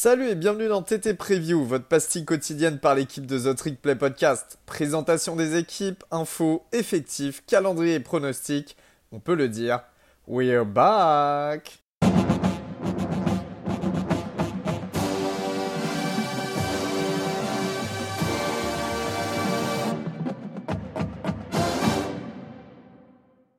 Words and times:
Salut 0.00 0.28
et 0.28 0.36
bienvenue 0.36 0.68
dans 0.68 0.80
TT 0.80 1.14
Preview, 1.14 1.64
votre 1.64 1.88
pastille 1.88 2.24
quotidienne 2.24 2.78
par 2.78 2.94
l'équipe 2.94 3.26
de 3.26 3.36
The 3.36 3.56
Trick 3.56 3.82
Play 3.82 3.96
Podcast. 3.96 4.60
Présentation 4.64 5.34
des 5.34 5.56
équipes, 5.56 6.04
infos, 6.12 6.64
effectifs, 6.70 7.44
calendrier 7.46 7.94
et 7.94 8.00
pronostics. 8.00 8.76
On 9.10 9.18
peut 9.18 9.34
le 9.34 9.48
dire, 9.48 9.80
we're 10.28 10.64
back! 10.64 11.80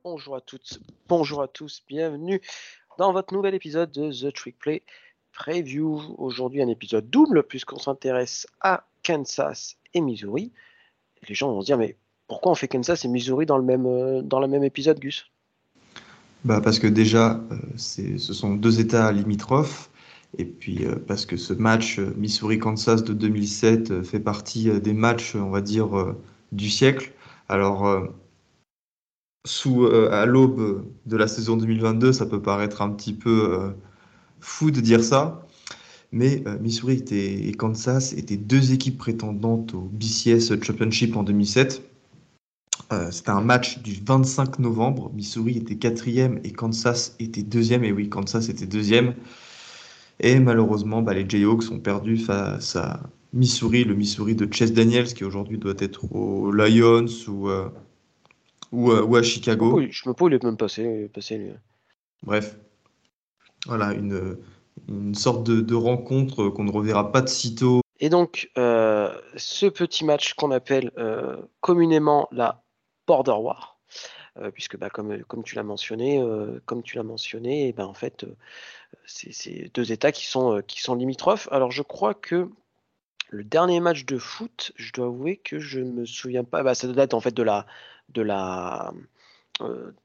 Bonjour 0.02 0.36
à 0.36 0.40
toutes, 0.40 0.80
bonjour 1.06 1.42
à 1.42 1.48
tous, 1.48 1.82
bienvenue 1.86 2.40
dans 2.96 3.12
votre 3.12 3.34
nouvel 3.34 3.54
épisode 3.54 3.90
de 3.92 4.10
The 4.10 4.32
Trick 4.32 4.58
Play 4.58 4.82
Preview. 5.32 6.00
Aujourd'hui, 6.18 6.62
un 6.62 6.68
épisode 6.68 7.08
double 7.08 7.42
puisqu'on 7.42 7.78
s'intéresse 7.78 8.46
à 8.60 8.84
Kansas 9.02 9.76
et 9.94 10.00
Missouri. 10.00 10.52
les 11.28 11.34
gens 11.34 11.52
vont 11.52 11.60
se 11.60 11.66
dire, 11.66 11.78
mais 11.78 11.96
pourquoi 12.28 12.52
on 12.52 12.54
fait 12.54 12.68
Kansas 12.68 13.04
et 13.04 13.08
Missouri 13.08 13.46
dans 13.46 13.58
le 13.58 13.64
même, 13.64 13.86
euh, 13.86 14.22
dans 14.22 14.40
le 14.40 14.46
même 14.46 14.64
épisode, 14.64 15.00
Gus? 15.00 15.30
Bah 16.44 16.60
Parce 16.62 16.78
que 16.78 16.86
déjà, 16.86 17.40
euh, 17.50 17.56
ce 17.76 18.32
sont 18.32 18.54
deux 18.54 18.80
États 18.80 19.10
limitrophes. 19.12 19.90
Et 20.38 20.44
puis 20.44 20.86
euh, 20.86 20.94
parce 20.94 21.26
que 21.26 21.36
ce 21.36 21.52
match 21.52 21.98
Missouri-Kansas 21.98 23.02
de 23.02 23.12
2007 23.14 24.04
fait 24.04 24.20
partie 24.20 24.70
des 24.80 24.92
matchs, 24.92 25.34
on 25.34 25.50
va 25.50 25.60
dire, 25.60 26.14
du 26.52 26.70
siècle. 26.70 27.12
Alors, 27.48 28.08
sous, 29.44 29.86
à 29.86 30.24
l'aube 30.24 30.86
de 31.06 31.16
la 31.16 31.26
saison 31.26 31.56
2022, 31.56 32.12
ça 32.12 32.26
peut 32.26 32.40
paraître 32.40 32.80
un 32.80 32.90
petit 32.90 33.12
peu 33.12 33.74
fou 34.40 34.70
de 34.70 34.80
dire 34.80 35.02
ça. 35.02 35.46
Mais 36.12 36.42
euh, 36.46 36.58
Missouri 36.58 37.04
et 37.12 37.52
Kansas 37.52 38.12
étaient 38.14 38.36
deux 38.36 38.72
équipes 38.72 38.98
prétendantes 38.98 39.74
au 39.74 39.82
BCS 39.92 40.60
Championship 40.60 41.16
en 41.16 41.22
2007. 41.22 41.82
Euh, 42.92 43.10
c'était 43.12 43.30
un 43.30 43.40
match 43.40 43.78
du 43.78 43.94
25 44.04 44.58
novembre. 44.58 45.12
Missouri 45.14 45.58
était 45.58 45.76
quatrième 45.76 46.40
et 46.42 46.52
Kansas 46.52 47.14
était 47.20 47.42
deuxième. 47.42 47.84
Et 47.84 47.92
oui, 47.92 48.08
Kansas 48.08 48.48
était 48.48 48.66
deuxième. 48.66 49.14
Et 50.18 50.40
malheureusement, 50.40 51.00
bah, 51.00 51.14
les 51.14 51.28
Jayhawks 51.28 51.70
ont 51.70 51.78
perdu 51.78 52.16
face 52.16 52.74
à 52.74 53.00
Missouri, 53.32 53.84
le 53.84 53.94
Missouri 53.94 54.34
de 54.34 54.52
Chase 54.52 54.72
Daniels, 54.72 55.14
qui 55.14 55.24
aujourd'hui 55.24 55.58
doit 55.58 55.74
être 55.78 56.12
aux 56.12 56.50
Lions 56.50 57.06
ou, 57.28 57.48
euh, 57.48 57.70
ou, 58.72 59.16
à 59.16 59.22
Chicago. 59.22 59.80
Je 59.88 60.08
me 60.08 60.14
pose, 60.14 60.32
il 60.32 60.34
est 60.34 60.42
même 60.42 60.56
passé. 60.56 61.08
passé 61.14 61.38
lui. 61.38 61.50
Bref, 62.24 62.58
voilà, 63.66 63.92
une, 63.92 64.38
une 64.88 65.14
sorte 65.14 65.44
de, 65.44 65.74
rencontre 65.74 66.48
qu'on 66.48 66.64
ne 66.64 66.72
reverra 66.72 67.12
pas 67.12 67.20
de 67.20 67.28
sitôt. 67.28 67.80
Et 68.00 68.08
donc, 68.08 68.50
euh, 68.56 69.14
ce 69.36 69.66
petit 69.66 70.04
match 70.04 70.34
qu'on 70.34 70.50
appelle 70.50 70.90
euh, 70.96 71.36
communément 71.60 72.28
la 72.32 72.62
Border 73.06 73.32
War, 73.32 73.78
euh, 74.38 74.50
puisque 74.50 74.78
bah, 74.78 74.88
comme, 74.88 75.22
comme 75.24 75.42
tu 75.42 75.54
l'as 75.54 75.62
mentionné, 75.62 76.22
comme 76.64 76.82
tu 76.82 76.96
l'as 76.96 77.02
mentionné, 77.02 77.64
et 77.64 77.68
eh 77.68 77.72
ben, 77.72 77.84
en 77.84 77.94
fait, 77.94 78.26
c'est 79.04 79.70
deux 79.74 79.92
États 79.92 80.12
qui 80.12 80.26
sont, 80.26 80.62
qui 80.66 80.80
sont 80.80 80.94
limitrophes. 80.94 81.48
Alors, 81.50 81.70
je 81.70 81.82
crois 81.82 82.14
que 82.14 82.48
le 83.28 83.44
dernier 83.44 83.80
match 83.80 84.06
de 84.06 84.18
foot, 84.18 84.72
je 84.76 84.92
dois 84.92 85.06
avouer 85.06 85.36
que 85.36 85.58
je 85.60 85.80
ne 85.80 85.92
me 85.92 86.06
souviens 86.06 86.44
pas. 86.44 86.62
Bah, 86.62 86.74
ça 86.74 86.88
date 86.88 87.14
en 87.14 87.20
fait 87.20 87.34
de 87.34 87.42
la, 87.42 87.66
de 88.08 88.22
la, 88.22 88.92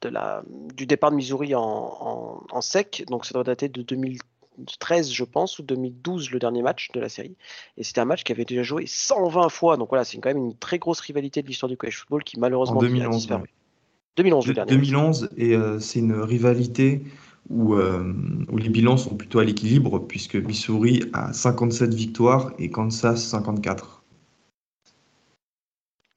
de 0.01 0.09
la, 0.09 0.43
du 0.75 0.85
départ 0.85 1.11
de 1.11 1.15
Missouri 1.15 1.53
en, 1.55 2.61
sec. 2.61 3.03
Donc 3.07 3.25
ça 3.25 3.33
doit 3.33 3.43
dater 3.43 3.69
de 3.69 3.81
2013, 3.81 5.11
je 5.11 5.23
pense, 5.23 5.59
ou 5.59 5.63
2012, 5.63 6.31
le 6.31 6.39
dernier 6.39 6.61
match 6.61 6.89
de 6.93 6.99
la 6.99 7.09
série. 7.09 7.35
Et 7.77 7.83
c'était 7.83 8.01
un 8.01 8.05
match 8.05 8.23
qui 8.23 8.31
avait 8.31 8.45
déjà 8.45 8.63
joué 8.63 8.85
120 8.87 9.49
fois. 9.49 9.77
Donc 9.77 9.89
voilà, 9.89 10.03
c'est 10.03 10.17
quand 10.17 10.29
même 10.29 10.43
une 10.43 10.55
très 10.55 10.79
grosse 10.79 10.99
rivalité 10.99 11.41
de 11.41 11.47
l'histoire 11.47 11.69
du 11.69 11.77
college 11.77 11.97
football 11.97 12.23
qui 12.23 12.39
malheureusement 12.39 12.79
2011, 12.79 13.13
a 13.13 13.17
disparu. 13.17 13.49
2011, 14.17 14.47
le 14.47 14.53
dernier 14.53 14.71
2011, 14.71 15.29
et 15.37 15.55
euh, 15.55 15.79
c'est 15.79 15.99
une 15.99 16.13
rivalité 16.13 17.03
où, 17.49 17.75
euh, 17.75 18.13
où, 18.49 18.57
les 18.57 18.69
bilans 18.69 18.97
sont 18.97 19.15
plutôt 19.15 19.39
à 19.39 19.43
l'équilibre, 19.43 19.99
puisque 19.99 20.35
Missouri 20.35 21.03
a 21.13 21.33
57 21.33 21.93
victoires 21.93 22.51
et 22.57 22.69
Kansas 22.69 23.21
54. 23.23 23.94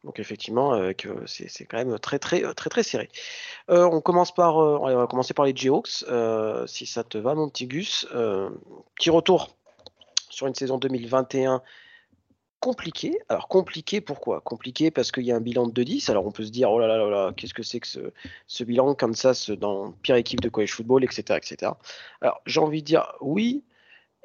Donc 0.08 0.20
effectivement, 0.20 0.72
c'est 1.26 1.66
quand 1.66 1.76
même 1.76 1.98
très 1.98 2.18
très 2.18 2.40
très 2.54 2.70
très 2.70 2.82
serré. 2.82 3.10
On 3.68 4.00
commence 4.00 4.32
par, 4.34 4.56
on 4.56 4.96
va 4.96 5.06
commencer 5.06 5.34
par 5.34 5.44
les 5.44 5.54
Jayhawks, 5.54 6.02
si 6.66 6.86
ça 6.86 7.04
te 7.04 7.18
va, 7.18 7.34
mon 7.34 7.50
petit 7.50 7.66
Gus. 7.66 8.06
petit 8.96 9.10
retour 9.10 9.54
sur 10.30 10.46
une 10.46 10.54
saison 10.54 10.78
2021 10.78 11.60
compliquée. 12.60 13.18
Alors 13.28 13.48
compliqué 13.48 14.00
pourquoi? 14.00 14.40
Compliqué 14.40 14.90
parce 14.90 15.12
qu'il 15.12 15.24
y 15.24 15.32
a 15.32 15.36
un 15.36 15.40
bilan 15.40 15.66
de 15.66 15.82
2-10. 15.82 16.10
Alors 16.10 16.26
on 16.26 16.30
peut 16.30 16.44
se 16.44 16.50
dire 16.50 16.70
oh 16.70 16.78
là 16.78 16.86
là 16.86 16.96
là 16.96 17.10
là, 17.10 17.32
qu'est-ce 17.36 17.52
que 17.52 17.62
c'est 17.62 17.80
que 17.80 17.86
ce, 17.86 18.00
ce, 18.46 18.64
bilan 18.64 18.94
comme 18.94 19.14
ça 19.14 19.32
dans 19.56 19.92
pire 19.92 20.16
équipe 20.16 20.40
de 20.40 20.48
college 20.48 20.72
football, 20.72 21.04
etc. 21.04 21.36
etc. 21.36 21.72
Alors 22.22 22.40
j'ai 22.46 22.60
envie 22.60 22.80
de 22.80 22.86
dire 22.86 23.12
oui, 23.20 23.62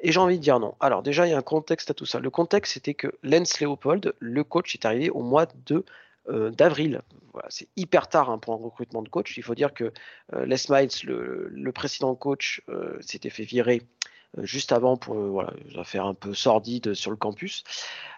et 0.00 0.12
j'ai 0.12 0.20
envie 0.20 0.38
de 0.38 0.42
dire 0.42 0.60
non. 0.60 0.74
Alors 0.80 1.02
déjà, 1.02 1.26
il 1.26 1.30
y 1.30 1.34
a 1.34 1.38
un 1.38 1.42
contexte 1.42 1.90
à 1.90 1.94
tout 1.94 2.06
ça. 2.06 2.20
Le 2.20 2.30
contexte, 2.30 2.74
c'était 2.74 2.94
que 2.94 3.08
Lance 3.22 3.60
Leopold, 3.60 4.14
le 4.18 4.44
coach, 4.44 4.74
est 4.74 4.84
arrivé 4.84 5.10
au 5.10 5.22
mois 5.22 5.46
de 5.66 5.84
euh, 6.28 6.50
d'avril. 6.50 7.02
Voilà, 7.32 7.48
c'est 7.50 7.68
hyper 7.76 8.08
tard 8.08 8.30
hein, 8.30 8.38
pour 8.38 8.54
un 8.54 8.56
recrutement 8.56 9.02
de 9.02 9.08
coach. 9.08 9.36
Il 9.36 9.42
faut 9.42 9.54
dire 9.54 9.74
que 9.74 9.92
euh, 10.34 10.46
Les 10.46 10.56
Miles, 10.70 10.88
le, 11.04 11.72
précédent 11.72 12.14
coach, 12.14 12.62
euh, 12.68 12.96
s'était 13.00 13.30
fait 13.30 13.44
virer 13.44 13.82
juste 14.42 14.72
avant 14.72 14.96
pour 14.96 15.14
voilà, 15.14 15.52
faire 15.84 16.06
un 16.06 16.14
peu 16.14 16.34
sordide 16.34 16.94
sur 16.94 17.10
le 17.10 17.16
campus. 17.16 17.64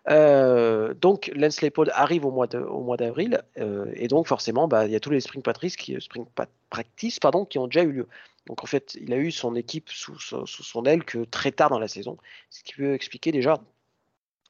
donc 0.09 1.31
Lance 1.35 1.61
Leopold 1.63 1.91
arrive 1.95 2.25
au 2.25 2.31
mois, 2.31 2.47
d'avril 2.97 3.43
et 3.95 4.09
donc 4.09 4.27
forcément 4.27 4.69
bah, 4.69 4.87
il 4.87 4.93
y 4.93 4.97
a 4.97 5.01
tous 5.01 5.11
les 5.11 5.21
spring 5.21 5.43
practice 5.43 5.77
qui, 5.77 7.59
ont 7.59 7.67
déjà 7.67 7.83
eu 7.83 7.93
lieu. 7.93 8.09
Donc 8.47 8.63
en 8.63 8.67
fait, 8.67 8.97
il 9.01 9.13
a 9.13 9.17
eu 9.17 9.31
son 9.31 9.55
équipe 9.57 9.91
sous, 9.91 10.19
son 10.19 10.85
aile 10.85 11.05
que 11.05 11.25
très 11.25 11.53
tard 11.53 11.71
dans 11.71 11.79
la 11.79 11.89
saison, 11.89 12.17
ce 12.51 12.63
qui 12.63 12.75
peut 12.75 12.95
expliquer 12.95 13.33
déjà 13.33 13.59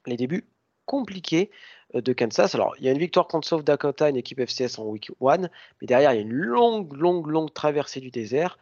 les 0.06 0.16
débuts 0.16 0.46
compliqués 0.84 1.50
euh, 1.94 2.00
de 2.00 2.12
Kansas. 2.12 2.54
Alors, 2.54 2.74
il 2.78 2.84
y 2.84 2.88
a 2.88 2.92
une 2.92 2.98
victoire 2.98 3.26
contre 3.26 3.48
South 3.48 3.64
Dakota, 3.64 4.08
une 4.08 4.16
équipe 4.16 4.40
FCS 4.40 4.78
en 4.78 4.84
week 4.84 5.10
1, 5.20 5.38
mais 5.38 5.48
derrière, 5.82 6.12
il 6.12 6.16
y 6.16 6.18
a 6.18 6.22
une 6.22 6.32
longue, 6.32 6.94
longue, 6.94 7.26
longue 7.26 7.52
traversée 7.52 8.00
du 8.00 8.10
désert 8.10 8.58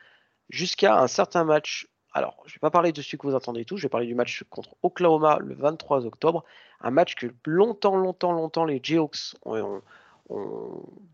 jusqu'à 0.51 1.01
un 1.01 1.07
certain 1.07 1.45
match. 1.45 1.89
Alors, 2.15 2.37
je 2.47 2.53
ne 2.53 2.55
vais 2.55 2.61
pas 2.61 2.71
parler 2.71 2.93
de 2.93 3.03
celui 3.03 3.19
que 3.19 3.27
vous 3.27 3.35
entendez 3.35 3.65
tout, 3.65 3.77
je 3.77 3.83
vais 3.83 3.89
parler 3.89 4.07
du 4.07 4.15
match 4.15 4.45
contre 4.49 4.77
Oklahoma 4.83 5.39
le 5.41 5.55
23 5.55 6.07
octobre, 6.07 6.45
un 6.81 6.91
match 6.91 7.17
que 7.17 7.27
longtemps, 7.45 7.97
longtemps, 7.97 8.33
longtemps 8.33 8.65
les 8.65 8.81
Jayhawks 8.83 9.35
ont, 9.45 9.83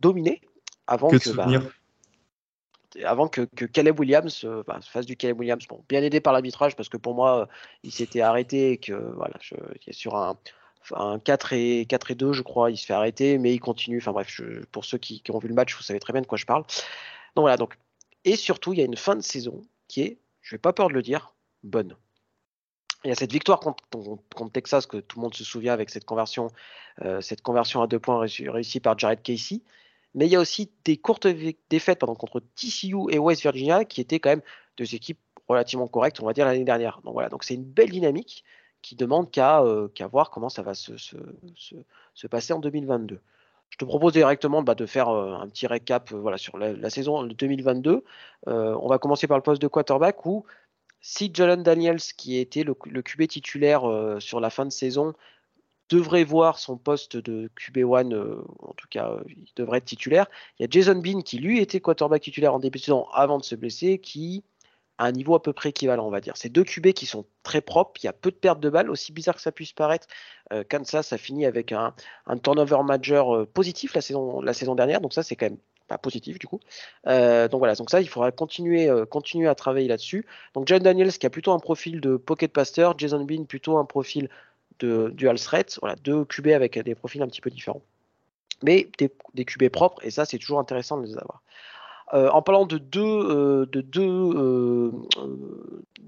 dominé 0.00 0.40
avant 0.86 1.08
que, 1.08 1.16
que 1.16 1.30
bah, 1.30 1.46
avant 3.04 3.28
que, 3.28 3.42
Caleb 3.66 3.98
Williams 3.98 4.42
euh, 4.44 4.62
bah, 4.66 4.78
fasse 4.82 5.06
du 5.06 5.16
Caleb 5.16 5.38
Williams. 5.40 5.66
Bon, 5.68 5.82
bien 5.88 6.02
aidé 6.02 6.20
par 6.20 6.32
l'arbitrage 6.32 6.76
parce 6.76 6.88
que 6.88 6.96
pour 6.96 7.14
moi, 7.14 7.40
euh, 7.40 7.46
il 7.82 7.92
s'était 7.92 8.20
arrêté 8.20 8.72
et 8.72 8.78
que 8.78 8.92
voilà, 8.92 9.34
je, 9.40 9.54
sur 9.92 10.16
un, 10.16 10.36
4 11.18 11.52
et 11.52 11.86
4 11.86 12.10
et 12.10 12.14
2, 12.14 12.32
je 12.32 12.42
crois, 12.42 12.70
il 12.70 12.76
se 12.76 12.86
fait 12.86 12.94
arrêter, 12.94 13.38
mais 13.38 13.54
il 13.54 13.60
continue. 13.60 13.98
Enfin 13.98 14.12
bref, 14.12 14.40
pour 14.72 14.84
ceux 14.84 14.98
qui, 14.98 15.22
ont 15.30 15.38
vu 15.38 15.48
le 15.48 15.54
match, 15.54 15.74
vous 15.76 15.82
savez 15.82 16.00
très 16.00 16.12
bien 16.12 16.22
de 16.22 16.26
quoi 16.26 16.38
je 16.38 16.46
parle. 16.46 16.62
Donc 17.36 17.42
voilà. 17.42 17.56
Donc 17.56 17.78
et 18.24 18.36
surtout, 18.36 18.72
il 18.72 18.78
y 18.78 18.82
a 18.82 18.84
une 18.84 18.96
fin 18.96 19.16
de 19.16 19.22
saison 19.22 19.62
qui 19.88 20.02
est, 20.02 20.18
je 20.40 20.54
n'ai 20.54 20.58
pas 20.58 20.72
peur 20.72 20.88
de 20.88 20.94
le 20.94 21.02
dire, 21.02 21.34
bonne. 21.62 21.96
Il 23.04 23.08
y 23.08 23.12
a 23.12 23.14
cette 23.14 23.32
victoire 23.32 23.60
contre, 23.60 23.82
Texas 24.52 24.86
que 24.86 24.98
tout 24.98 25.18
le 25.18 25.22
monde 25.22 25.34
se 25.34 25.44
souvient 25.44 25.72
avec 25.72 25.88
cette 25.88 26.04
conversion, 26.04 26.48
euh, 27.02 27.20
à 27.20 27.86
deux 27.86 27.98
points 27.98 28.18
réussie 28.18 28.80
par 28.80 28.98
Jared 28.98 29.22
Casey 29.22 29.62
mais 30.14 30.26
il 30.26 30.32
y 30.32 30.36
a 30.36 30.40
aussi 30.40 30.70
des 30.84 30.96
courtes 30.96 31.26
défaites 31.68 32.00
contre 32.00 32.40
TCU 32.40 33.10
et 33.10 33.18
West 33.18 33.42
Virginia, 33.42 33.84
qui 33.84 34.00
étaient 34.00 34.18
quand 34.18 34.30
même 34.30 34.42
deux 34.76 34.94
équipes 34.94 35.20
relativement 35.48 35.86
correctes, 35.86 36.20
on 36.20 36.26
va 36.26 36.32
dire, 36.32 36.46
l'année 36.46 36.64
dernière. 36.64 37.00
Donc 37.04 37.14
voilà, 37.14 37.28
donc 37.28 37.44
c'est 37.44 37.54
une 37.54 37.64
belle 37.64 37.90
dynamique 37.90 38.44
qui 38.82 38.96
demande 38.96 39.30
qu'à 39.30 39.62
euh, 39.62 39.88
voir 40.10 40.30
comment 40.30 40.48
ça 40.48 40.62
va 40.62 40.74
se, 40.74 40.94
passer 42.28 42.52
en 42.52 42.60
2022. 42.60 43.20
Je 43.70 43.76
te 43.78 43.84
propose 43.84 44.12
directement 44.12 44.62
bah, 44.62 44.74
de 44.74 44.86
faire 44.86 45.08
euh, 45.08 45.34
un 45.34 45.48
petit 45.48 45.66
récap 45.66 46.12
euh, 46.12 46.36
sur 46.36 46.58
la, 46.58 46.90
saison 46.90 47.24
2022. 47.24 48.04
on 48.46 48.88
va 48.88 48.98
commencer 48.98 49.26
par 49.26 49.38
le 49.38 49.42
poste 49.42 49.62
de 49.62 49.68
quarterback 49.68 50.26
où 50.26 50.44
si 51.00 51.30
Jalen 51.32 51.62
Daniels, 51.62 52.00
qui 52.16 52.38
était 52.38 52.62
le, 52.62 52.76
le 52.84 53.02
QB 53.02 53.26
titulaire 53.26 53.82
sur 54.18 54.38
la 54.38 54.50
fin 54.50 54.66
de 54.66 54.70
saison, 54.70 55.14
devrait 55.90 56.24
voir 56.24 56.58
son 56.58 56.78
poste 56.78 57.16
de 57.16 57.50
QB1, 57.58 58.12
euh, 58.12 58.42
en 58.60 58.72
tout 58.74 58.86
cas, 58.88 59.10
euh, 59.10 59.22
il 59.28 59.52
devrait 59.56 59.78
être 59.78 59.84
titulaire. 59.84 60.26
Il 60.58 60.62
y 60.62 60.64
a 60.64 60.68
Jason 60.70 61.00
Bean 61.00 61.20
qui, 61.20 61.38
lui, 61.38 61.58
était 61.58 61.80
quarterback 61.80 62.22
titulaire 62.22 62.54
en 62.54 62.60
début 62.60 62.78
de 62.78 62.84
saison 62.84 63.06
avant 63.12 63.38
de 63.38 63.44
se 63.44 63.56
blesser, 63.56 63.98
qui 63.98 64.44
un 65.00 65.12
niveau 65.12 65.34
à 65.34 65.42
peu 65.42 65.52
près 65.52 65.70
équivalent, 65.70 66.06
on 66.06 66.10
va 66.10 66.20
dire. 66.20 66.34
C'est 66.36 66.48
deux 66.48 66.64
QB 66.64 66.92
qui 66.92 67.06
sont 67.06 67.24
très 67.42 67.60
propres, 67.60 68.00
il 68.02 68.06
y 68.06 68.08
a 68.08 68.12
peu 68.12 68.30
de 68.30 68.36
pertes 68.36 68.60
de 68.60 68.68
balles, 68.68 68.90
aussi 68.90 69.12
bizarre 69.12 69.34
que 69.34 69.40
ça 69.40 69.52
puisse 69.52 69.72
paraître. 69.72 70.06
Euh, 70.52 70.62
Kansas 70.68 71.12
a 71.12 71.18
fini 71.18 71.46
avec 71.46 71.72
un, 71.72 71.94
turnover 72.42 72.82
majeur 72.84 73.46
positif 73.48 73.94
la 73.94 74.02
saison, 74.02 74.74
dernière, 74.74 75.00
donc 75.00 75.12
ça, 75.12 75.22
c'est 75.22 75.36
quand 75.36 75.46
même 75.46 75.58
pas 75.88 75.98
positif 75.98 76.38
du 76.38 76.46
coup. 76.46 76.60
donc 77.04 77.58
voilà, 77.58 77.74
donc 77.74 77.90
ça, 77.90 78.00
il 78.00 78.08
faudra 78.08 78.30
continuer, 78.30 78.88
continuer 79.10 79.48
à 79.48 79.56
travailler 79.56 79.88
là-dessus. 79.88 80.24
Donc 80.54 80.68
John 80.68 80.80
Daniels 80.80 81.12
qui 81.12 81.26
a 81.26 81.30
plutôt 81.30 81.52
un 81.52 81.58
profil 81.58 82.00
de 82.00 82.16
pocket 82.16 82.52
pasteur, 82.52 82.96
Jason 82.96 83.24
Bean 83.24 83.44
plutôt 83.44 83.76
un 83.78 83.84
profil 83.84 84.28
de 84.80 85.10
dual 85.14 85.38
threat, 85.38 85.78
voilà, 85.80 85.96
deux 85.96 86.24
QB 86.24 86.48
avec 86.48 86.78
des 86.78 86.94
profils 86.94 87.22
un 87.22 87.26
petit 87.26 87.40
peu 87.40 87.50
différents. 87.50 87.82
Mais 88.62 88.88
des, 88.98 89.10
des 89.34 89.44
QB 89.44 89.68
propres, 89.70 90.04
et 90.04 90.10
ça 90.10 90.24
c'est 90.24 90.38
toujours 90.38 90.58
intéressant 90.58 90.98
de 90.98 91.06
les 91.06 91.16
avoir. 91.16 91.42
En 92.12 92.42
parlant 92.42 92.66
de 92.66 92.78
deux, 92.78 93.66
de, 93.66 93.80
deux, 93.80 94.92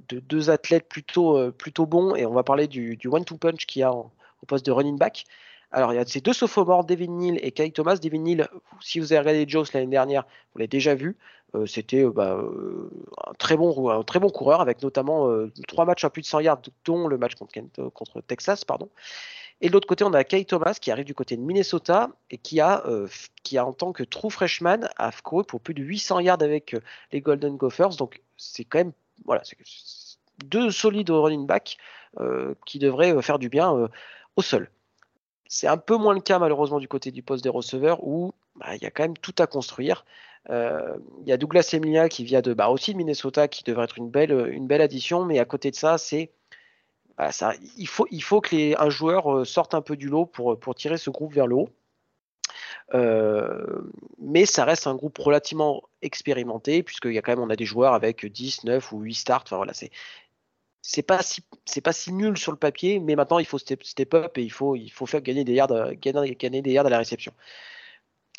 de 0.09 0.21
deux 0.21 0.51
athlètes 0.51 0.89
plutôt, 0.89 1.87
bons, 1.87 2.15
et 2.15 2.27
on 2.27 2.33
va 2.33 2.43
parler 2.43 2.67
du, 2.67 2.97
du 2.97 3.09
one-two 3.09 3.37
punch 3.37 3.67
qui 3.67 3.83
a 3.83 3.93
au 3.93 4.47
poste 4.47 4.67
de 4.67 4.73
running 4.73 4.99
back. 4.99 5.25
Alors, 5.73 5.93
il 5.93 5.97
y 5.97 5.99
a 5.99 6.05
ces 6.05 6.21
deux 6.21 6.35
sophomores, 6.35 6.85
Devin 6.85 7.11
Neal 7.11 7.39
et 7.43 7.51
Kyle 7.51 7.73
Thomas. 7.73 7.97
Devin 7.97 8.19
Neal, 8.19 8.49
si 8.81 9.01
vous 9.01 9.13
avez 9.13 9.21
regardé 9.21 9.45
Joe 9.49 9.73
l'année 9.73 9.87
dernière, 9.87 10.25
vous 10.53 10.59
l'avez 10.59 10.69
déjà 10.69 10.95
vu. 10.95 11.17
Euh, 11.55 11.67
c'était 11.67 12.05
euh, 12.05 12.11
bah, 12.11 12.35
euh, 12.35 12.91
un, 13.27 13.33
très 13.35 13.57
bon, 13.57 13.91
un 13.91 14.03
très 14.03 14.19
bon 14.19 14.29
coureur 14.29 14.61
avec 14.61 14.83
notamment 14.83 15.29
trois 15.69 15.85
matchs 15.87 16.05
à 16.05 16.11
plus 16.11 16.23
de 16.23 16.27
100 16.27 16.41
yards, 16.41 16.63
dont 16.85 17.09
le 17.09 17.17
match 17.17 17.35
contre, 17.35 17.89
contre 17.89 18.21
Texas. 18.21 18.65
Pardon. 18.65 18.91
Et 19.62 19.69
de 19.69 19.73
l'autre 19.73 19.87
côté, 19.87 20.05
on 20.05 20.12
a 20.12 20.25
Kyle 20.25 20.44
Thomas 20.44 20.76
qui 20.81 20.91
arrive 20.91 21.06
du 21.06 21.14
côté 21.14 21.37
de 21.37 21.41
Minnesota 21.41 22.11
et 22.31 22.37
qui 22.37 22.61
a, 22.61 22.85
qui 23.44 23.56
a 23.59 23.64
en 23.64 23.73
tant 23.73 23.93
que 23.93 24.03
true 24.03 24.31
freshman, 24.31 24.88
a 24.97 25.11
couru 25.23 25.44
pour 25.44 25.61
plus 25.61 25.73
de 25.73 25.82
800 25.82 26.20
yards 26.20 26.43
avec 26.43 26.76
les 27.12 27.20
Golden 27.20 27.56
Gophers. 27.56 27.97
Donc, 27.97 28.20
c'est 28.37 28.64
quand 28.64 28.79
même 28.79 28.93
voilà, 29.25 29.43
deux 30.44 30.73
solides 30.73 31.11
running 31.11 31.47
backs 31.47 31.79
qui 32.67 32.81
devraient 32.81 33.23
faire 33.23 33.38
du 33.38 33.49
bien 33.49 33.88
au 34.37 34.43
sol. 34.43 34.69
C'est 35.47 35.69
un 35.69 35.76
peu 35.76 35.97
moins 35.97 36.15
le 36.15 36.20
cas 36.20 36.38
malheureusement 36.38 36.81
du 36.81 36.88
côté 36.88 37.11
du 37.11 37.23
poste 37.23 37.44
des 37.44 37.50
receveurs 37.50 38.03
où 38.03 38.32
bah, 38.56 38.75
il 38.75 38.82
y 38.82 38.87
a 38.87 38.91
quand 38.91 39.03
même 39.03 39.17
tout 39.19 39.35
à 39.38 39.47
construire. 39.47 40.05
Euh, 40.50 40.97
il 41.20 41.29
y 41.29 41.32
a 41.32 41.37
Douglas 41.37 41.69
Emilia 41.73 42.08
qui 42.08 42.25
vient 42.25 42.41
de 42.41 42.55
bah, 42.55 42.69
aussi 42.69 42.93
de 42.93 42.97
Minnesota 42.97 43.49
qui 43.49 43.62
devrait 43.62 43.85
être 43.85 43.99
une 43.99 44.11
belle, 44.11 44.32
une 44.50 44.67
belle 44.67 44.81
addition, 44.81 45.25
mais 45.25 45.38
à 45.38 45.44
côté 45.44 45.70
de 45.70 45.76
ça, 45.76 45.99
c'est 45.99 46.31
il 47.77 47.89
faut, 47.89 48.07
il 48.11 48.23
faut 48.23 48.41
que 48.41 48.55
les, 48.55 48.75
un 48.77 48.91
joueur 48.91 49.33
euh, 49.33 49.45
sorte 49.45 49.75
un 49.75 49.83
peu 49.83 49.97
du 49.97 50.09
lot 50.09 50.27
pour, 50.27 50.59
pour 50.59 50.75
tirer 50.75 50.99
ce 50.99 51.11
groupe 51.11 51.33
vers 51.33 51.47
le 51.47 51.57
haut. 51.57 51.69
Euh, 52.95 53.83
mais 54.19 54.45
ça 54.47 54.65
reste 54.65 54.87
un 54.87 54.95
groupe 54.95 55.17
relativement 55.19 55.83
expérimenté, 56.03 56.83
puisqu'il 56.83 57.13
y 57.13 57.19
a 57.19 57.23
quand 57.23 57.33
même 57.33 57.45
on 57.45 57.51
a 57.51 57.57
des 57.57 57.65
joueurs 57.65 57.95
avec 57.95 58.27
10, 58.27 58.65
9 58.65 58.93
ou 58.93 59.01
8 59.01 59.15
starts. 59.15 59.43
Enfin, 59.47 59.57
voilà, 59.57 59.73
c'est, 59.73 59.91
c'est 60.83 61.03
pas 61.03 61.23
si 61.23 61.43
c'est 61.65 61.81
pas 61.81 61.93
si 61.93 62.13
nul 62.13 62.37
sur 62.37 62.53
le 62.53 62.59
papier, 62.59 62.99
mais 63.01 63.17
maintenant 63.17 63.39
il 63.39 63.47
faut 63.47 63.59
step, 63.59 63.83
up 64.15 64.37
et 64.37 64.43
il 64.43 64.51
faut 64.51 64.77
il 64.77 64.91
faut 64.91 65.07
faire 65.07 65.23
gagner 65.23 65.45
des 65.45 65.55
yards 65.55 65.95
gagner, 65.95 66.35
gagner 66.35 66.63
des 66.63 66.73
yards 66.73 66.87
à 66.87 66.91
la 66.91 66.99
réception. 66.99 67.33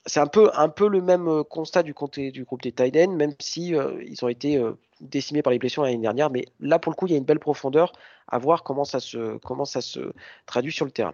C'est 0.05 0.19
un 0.19 0.27
peu 0.27 0.51
un 0.53 0.69
peu 0.69 0.89
le 0.89 1.01
même 1.01 1.27
euh, 1.29 1.43
constat 1.43 1.83
du 1.83 1.93
côté 1.93 2.31
du 2.31 2.43
groupe 2.43 2.61
des 2.61 2.73
tight 2.73 2.95
même 3.09 3.33
si 3.39 3.75
euh, 3.75 4.03
ils 4.05 4.23
ont 4.25 4.27
été 4.27 4.57
euh, 4.57 4.73
décimés 5.03 5.41
par 5.41 5.51
les 5.51 5.59
blessures 5.59 5.83
l'année 5.83 5.97
dernière, 5.97 6.29
mais 6.29 6.45
là 6.59 6.79
pour 6.79 6.91
le 6.91 6.95
coup 6.95 7.07
il 7.07 7.11
y 7.11 7.15
a 7.15 7.17
une 7.17 7.25
belle 7.25 7.39
profondeur 7.39 7.93
à 8.27 8.37
voir 8.37 8.63
comment 8.63 8.85
ça 8.85 8.99
se 8.99 9.37
comment 9.37 9.65
ça 9.65 9.81
se 9.81 10.13
traduit 10.45 10.71
sur 10.71 10.85
le 10.85 10.91
terrain. 10.91 11.13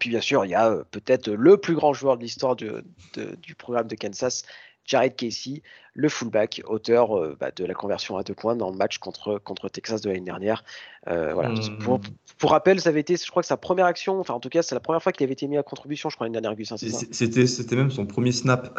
puis 0.00 0.10
bien 0.10 0.20
sûr 0.20 0.44
il 0.44 0.50
y 0.50 0.54
a 0.54 0.84
peut-être 0.90 1.30
le 1.30 1.56
plus 1.56 1.74
grand 1.74 1.92
joueur 1.92 2.16
de 2.16 2.22
l'histoire 2.22 2.56
du 2.56 3.54
programme 3.56 3.88
de 3.88 3.96
Kansas, 3.96 4.44
Jared 4.86 5.16
Casey, 5.16 5.62
le 5.94 6.08
fullback, 6.08 6.62
auteur 6.66 7.16
euh, 7.18 7.36
bah, 7.38 7.50
de 7.54 7.64
la 7.64 7.74
conversion 7.74 8.16
à 8.16 8.22
deux 8.22 8.34
points 8.34 8.56
dans 8.56 8.70
le 8.70 8.76
match 8.76 8.98
contre, 8.98 9.38
contre 9.38 9.68
Texas 9.68 10.00
de 10.00 10.10
l'année 10.10 10.20
dernière. 10.20 10.64
Euh, 11.08 11.34
voilà. 11.34 11.50
Hmm. 11.50 11.98
Pour, 12.38 12.50
rappel, 12.50 12.80
ça 12.80 12.90
avait 12.90 13.00
été, 13.00 13.16
je 13.16 13.28
crois 13.30 13.42
que 13.42 13.48
sa 13.48 13.56
première 13.56 13.86
action, 13.86 14.20
enfin 14.20 14.34
en 14.34 14.40
tout 14.40 14.48
cas, 14.48 14.62
c'est 14.62 14.74
la 14.74 14.80
première 14.80 15.02
fois 15.02 15.12
qu'il 15.12 15.24
avait 15.24 15.32
été 15.32 15.48
mis 15.48 15.56
à 15.56 15.62
contribution, 15.62 16.08
je 16.08 16.16
crois, 16.16 16.26
l'année 16.26 16.40
dernière, 16.40 16.56
Gus. 16.56 16.70
Hein, 16.72 16.76
c'était, 16.76 17.46
c'était 17.46 17.76
même 17.76 17.90
son 17.90 18.06
premier 18.06 18.32
snap. 18.32 18.78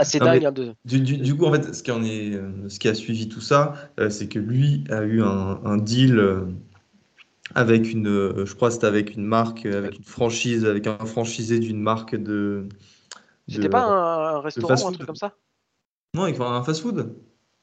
Ah, 0.00 0.18
dingue. 0.18 0.44
Hein, 0.44 0.74
du, 0.84 1.36
coup, 1.36 1.44
en 1.44 1.52
fait, 1.52 1.74
ce 1.74 1.82
qui, 1.82 1.90
en 1.90 2.04
est, 2.04 2.34
euh, 2.34 2.68
ce 2.68 2.78
qui 2.78 2.88
a 2.88 2.94
suivi 2.94 3.28
tout 3.28 3.40
ça, 3.40 3.74
c'est 4.10 4.28
que 4.28 4.38
lui 4.38 4.84
a 4.90 5.02
eu 5.02 5.22
un, 5.22 5.76
deal 5.76 6.22
avec 7.54 7.90
une, 7.90 8.44
je 8.44 8.54
crois, 8.54 8.70
c'était 8.70 8.86
avec 8.86 9.14
une 9.14 9.24
marque, 9.24 9.66
avec 9.66 9.96
une 9.96 10.04
franchise, 10.04 10.64
avec 10.64 10.86
un 10.86 10.98
franchisé 11.06 11.58
d'une 11.58 11.80
marque 11.80 12.14
de, 12.14 12.68
c'était 13.48 13.68
pas 13.68 13.84
un, 13.84 14.40
restaurant 14.40 14.74
ou 14.74 14.88
un 14.88 14.92
truc 14.92 15.06
comme 15.06 15.16
ça? 15.16 15.34
Non, 16.14 16.32
faut 16.34 16.44
un 16.44 16.62
fast-food. 16.62 17.14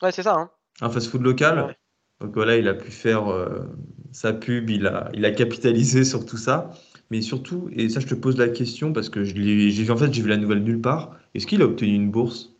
Ouais, 0.01 0.11
c'est 0.11 0.23
ça. 0.23 0.35
Hein. 0.35 0.49
Un 0.81 0.89
fast-food 0.89 1.21
local. 1.21 1.75
Donc 2.21 2.33
voilà, 2.33 2.57
il 2.57 2.67
a 2.67 2.73
pu 2.73 2.91
faire 2.91 3.29
euh, 3.31 3.65
sa 4.11 4.33
pub, 4.33 4.69
il 4.69 4.87
a, 4.87 5.09
il 5.13 5.25
a 5.25 5.31
capitalisé 5.31 6.03
sur 6.03 6.25
tout 6.25 6.37
ça. 6.37 6.71
Mais 7.11 7.21
surtout, 7.21 7.69
et 7.71 7.89
ça 7.89 7.99
je 7.99 8.07
te 8.07 8.15
pose 8.15 8.37
la 8.37 8.47
question 8.47 8.91
parce 8.91 9.09
que 9.09 9.23
j'ai 9.23 9.91
en 9.91 9.97
fait 9.97 10.11
j'ai 10.11 10.21
vu 10.23 10.29
la 10.29 10.37
nouvelle 10.37 10.63
nulle 10.63 10.81
part. 10.81 11.17
Est-ce 11.35 11.45
qu'il 11.45 11.61
a 11.61 11.65
obtenu 11.65 11.93
une 11.93 12.09
bourse? 12.09 12.55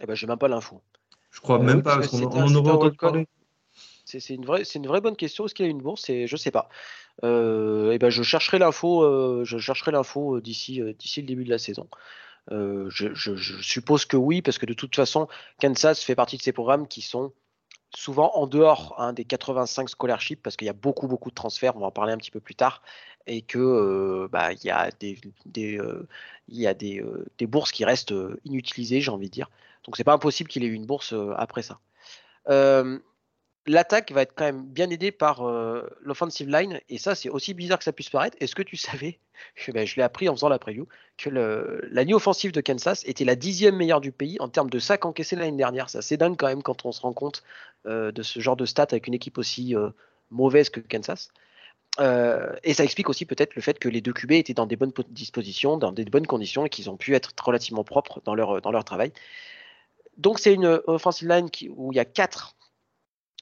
Eh 0.00 0.06
ben 0.06 0.14
j'ai 0.14 0.26
même 0.26 0.36
pas 0.36 0.48
l'info. 0.48 0.82
Je 1.30 1.40
crois 1.40 1.60
même 1.60 1.82
pas 1.82 1.96
parce 1.96 2.08
qu'on 2.08 2.24
en 2.24 2.54
aurait 2.54 2.72
entendu 2.72 2.96
parler. 2.96 3.26
C'est 4.04 4.34
une 4.34 4.44
vraie, 4.44 4.64
c'est 4.64 4.78
une 4.78 4.86
vraie 4.86 5.00
bonne 5.00 5.16
question. 5.16 5.46
Est-ce 5.46 5.54
qu'il 5.54 5.64
a 5.64 5.68
une 5.68 5.82
bourse? 5.82 6.08
Et 6.10 6.26
je 6.26 6.36
sais 6.36 6.50
pas. 6.50 6.68
Euh, 7.24 7.92
et 7.92 7.98
ben 7.98 8.10
je 8.10 8.22
chercherai 8.22 8.58
l'info, 8.58 9.02
euh, 9.02 9.44
je 9.44 9.58
chercherai 9.58 9.92
l'info 9.92 10.36
euh, 10.36 10.40
d'ici, 10.40 10.80
d'ici 10.98 11.20
le 11.20 11.26
début 11.26 11.44
de 11.44 11.50
la 11.50 11.58
saison. 11.58 11.88
Je, 12.50 13.58
suppose 13.62 14.04
que 14.04 14.16
oui, 14.16 14.42
parce 14.42 14.58
que 14.58 14.66
de 14.66 14.74
toute 14.74 14.94
façon, 14.94 15.28
Kansas 15.60 16.02
fait 16.02 16.14
partie 16.14 16.36
de 16.36 16.42
ces 16.42 16.52
programmes 16.52 16.86
qui 16.88 17.00
sont 17.00 17.32
souvent 17.94 18.32
en 18.34 18.46
dehors 18.46 18.94
hein, 18.98 19.12
des 19.12 19.24
85 19.24 19.88
scholarships, 19.88 20.42
parce 20.42 20.56
qu'il 20.56 20.66
y 20.66 20.70
a 20.70 20.74
beaucoup, 20.74 21.08
beaucoup 21.08 21.30
de 21.30 21.34
transferts, 21.34 21.76
on 21.76 21.80
va 21.80 21.86
en 21.86 21.90
parler 21.90 22.12
un 22.12 22.18
petit 22.18 22.30
peu 22.30 22.40
plus 22.40 22.54
tard, 22.54 22.82
et 23.26 23.42
que 23.42 24.28
bah, 24.30 24.52
il 24.52 24.64
y 24.64 24.70
a 24.70 24.90
des, 25.00 25.18
des 25.46 25.80
des, 26.48 27.02
des, 27.38 27.46
bourses 27.46 27.72
qui 27.72 27.84
restent 27.84 28.14
inutilisées, 28.44 29.00
j'ai 29.00 29.10
envie 29.10 29.26
de 29.26 29.32
dire. 29.32 29.50
Donc 29.84 29.96
c'est 29.96 30.04
pas 30.04 30.12
impossible 30.12 30.48
qu'il 30.48 30.64
ait 30.64 30.68
eu 30.68 30.74
une 30.74 30.86
bourse 30.86 31.14
après 31.36 31.62
ça 31.62 31.80
l'attaque 33.66 34.12
va 34.12 34.22
être 34.22 34.32
quand 34.34 34.44
même 34.44 34.64
bien 34.64 34.88
aidée 34.90 35.10
par 35.10 35.42
euh, 35.42 35.82
l'offensive 36.00 36.48
line. 36.48 36.80
Et 36.88 36.98
ça, 36.98 37.14
c'est 37.14 37.28
aussi 37.28 37.54
bizarre 37.54 37.78
que 37.78 37.84
ça 37.84 37.92
puisse 37.92 38.10
paraître. 38.10 38.36
Est-ce 38.40 38.54
que 38.54 38.62
tu 38.62 38.76
savais, 38.76 39.18
ben, 39.68 39.86
je 39.86 39.96
l'ai 39.96 40.02
appris 40.02 40.28
en 40.28 40.34
faisant 40.34 40.48
la 40.48 40.58
preview, 40.58 40.86
que 41.18 41.30
la 41.30 42.04
ligne 42.04 42.14
offensive 42.14 42.52
de 42.52 42.60
Kansas 42.60 43.04
était 43.06 43.24
la 43.24 43.36
dixième 43.36 43.76
meilleure 43.76 44.00
du 44.00 44.12
pays 44.12 44.36
en 44.40 44.48
termes 44.48 44.70
de 44.70 44.78
sacs 44.78 45.04
encaissés 45.04 45.36
l'année 45.36 45.56
dernière. 45.56 45.90
C'est 45.90 45.98
assez 45.98 46.16
dingue 46.16 46.36
quand 46.36 46.46
même 46.46 46.62
quand 46.62 46.84
on 46.84 46.92
se 46.92 47.00
rend 47.00 47.12
compte 47.12 47.42
euh, 47.86 48.12
de 48.12 48.22
ce 48.22 48.40
genre 48.40 48.56
de 48.56 48.66
stats 48.66 48.86
avec 48.90 49.06
une 49.06 49.14
équipe 49.14 49.38
aussi 49.38 49.74
euh, 49.74 49.90
mauvaise 50.30 50.70
que 50.70 50.80
Kansas. 50.80 51.30
et 51.98 52.74
ça 52.74 52.84
explique 52.84 53.08
aussi 53.08 53.24
peut-être 53.24 53.54
le 53.54 53.62
fait 53.62 53.78
que 53.78 53.88
les 53.88 54.00
deux 54.00 54.12
QB 54.12 54.32
étaient 54.32 54.54
dans 54.54 54.66
des 54.66 54.76
bonnes 54.76 54.92
dispositions, 55.08 55.76
dans 55.76 55.92
des 55.92 56.04
bonnes 56.04 56.26
conditions 56.26 56.66
et 56.66 56.68
qu'ils 56.68 56.90
ont 56.90 56.96
pu 56.96 57.14
être 57.14 57.32
relativement 57.42 57.84
propres 57.84 58.20
dans 58.24 58.34
leur, 58.34 58.60
dans 58.60 58.70
leur 58.70 58.84
travail. 58.84 59.12
Donc 60.18 60.38
c'est 60.38 60.52
une 60.52 60.80
offensive 60.86 61.28
line 61.28 61.48
où 61.70 61.92
il 61.92 61.96
y 61.96 62.00
a 62.00 62.04
quatre 62.04 62.55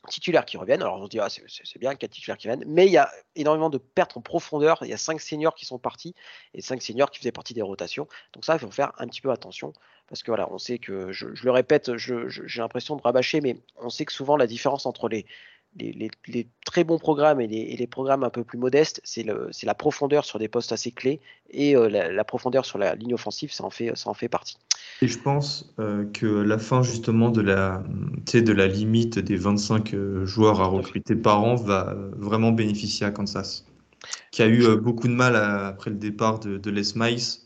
titulaires 0.09 0.45
qui 0.45 0.57
reviennent. 0.57 0.83
Alors 0.83 1.01
on 1.01 1.05
se 1.05 1.11
dit, 1.11 1.21
ah, 1.21 1.29
c'est 1.29 1.79
bien, 1.79 1.95
quatre 1.95 2.13
titulaires 2.13 2.37
qui 2.37 2.47
viennent, 2.47 2.65
mais 2.67 2.87
il 2.87 2.93
y 2.93 2.97
a 2.97 3.11
énormément 3.37 3.71
de 3.71 3.79
pertes 3.79 4.17
en 4.17 4.21
profondeur. 4.21 4.79
Il 4.83 4.89
y 4.89 4.93
a 4.93 4.99
cinq 4.99 5.21
seniors 5.21 5.55
qui 5.55 5.65
sont 5.65 5.79
partis 5.79 6.15
et 6.55 6.61
cinq 6.61 6.83
seniors 6.83 7.11
qui 7.11 7.19
faisaient 7.19 7.33
partie 7.33 7.55
des 7.55 7.63
rotations. 7.63 8.09
Donc 8.33 8.45
ça, 8.45 8.55
il 8.55 8.59
faut 8.59 8.71
faire 8.71 8.93
un 8.99 9.07
petit 9.07 9.21
peu 9.21 9.31
attention 9.31 9.73
parce 10.09 10.23
que 10.23 10.31
voilà, 10.31 10.53
on 10.53 10.59
sait 10.59 10.79
que, 10.79 11.13
je, 11.13 11.27
le 11.27 11.51
répète, 11.51 11.97
j'ai 11.97 12.61
l'impression 12.61 12.97
de 12.97 13.03
rabâcher, 13.03 13.41
mais 13.41 13.57
on 13.77 13.89
sait 13.89 14.05
que 14.05 14.13
souvent 14.13 14.37
la 14.37 14.47
différence 14.47 14.85
entre 14.87 15.09
les, 15.09 15.25
les, 15.77 16.47
très 16.65 16.85
bons 16.85 16.99
programmes 16.99 17.41
et 17.41 17.47
les, 17.47 17.87
programmes 17.87 18.25
un 18.25 18.31
peu 18.31 18.45
plus 18.45 18.59
modestes, 18.59 19.01
c'est 19.05 19.25
la 19.25 19.75
profondeur 19.75 20.25
sur 20.25 20.39
des 20.39 20.49
postes 20.49 20.73
assez 20.73 20.91
clés 20.91 21.21
et 21.51 21.77
euh, 21.77 21.89
la, 21.89 22.25
profondeur 22.25 22.65
sur 22.65 22.79
la 22.79 22.95
ligne 22.95 23.15
offensive, 23.15 23.53
ça 23.53 23.65
en 23.65 23.71
fait, 23.71 23.97
ça 23.97 24.11
en 24.11 24.15
fait 24.15 24.29
partie. 24.29 24.57
Et 25.03 25.09
je 25.09 25.19
pense 25.19 25.75
euh, 25.79 26.05
que 26.13 26.27
la 26.27 26.59
fin 26.59 26.83
justement 26.83 27.31
de 27.31 27.41
la, 27.41 27.83
limite 28.67 29.19
des 29.19 29.37
25 29.37 29.95
euh, 29.95 30.27
joueurs 30.27 30.61
à 30.61 30.67
recruter 30.67 31.17
par 31.17 31.43
an 31.43 31.55
va 31.55 31.95
vraiment 32.17 32.53
bénéficier 32.53 33.07
à 33.07 33.11
Kansas, 33.11 33.67
qui 34.31 34.43
a 34.43 34.49
eu 34.49 34.77
beaucoup 34.77 35.09
de 35.09 35.15
mal 35.15 35.37
après 35.37 35.91
le 35.91 35.97
départ 35.97 36.39
de, 36.39 36.59
de 36.59 36.71
Les 36.71 36.95
Miles 36.95 37.41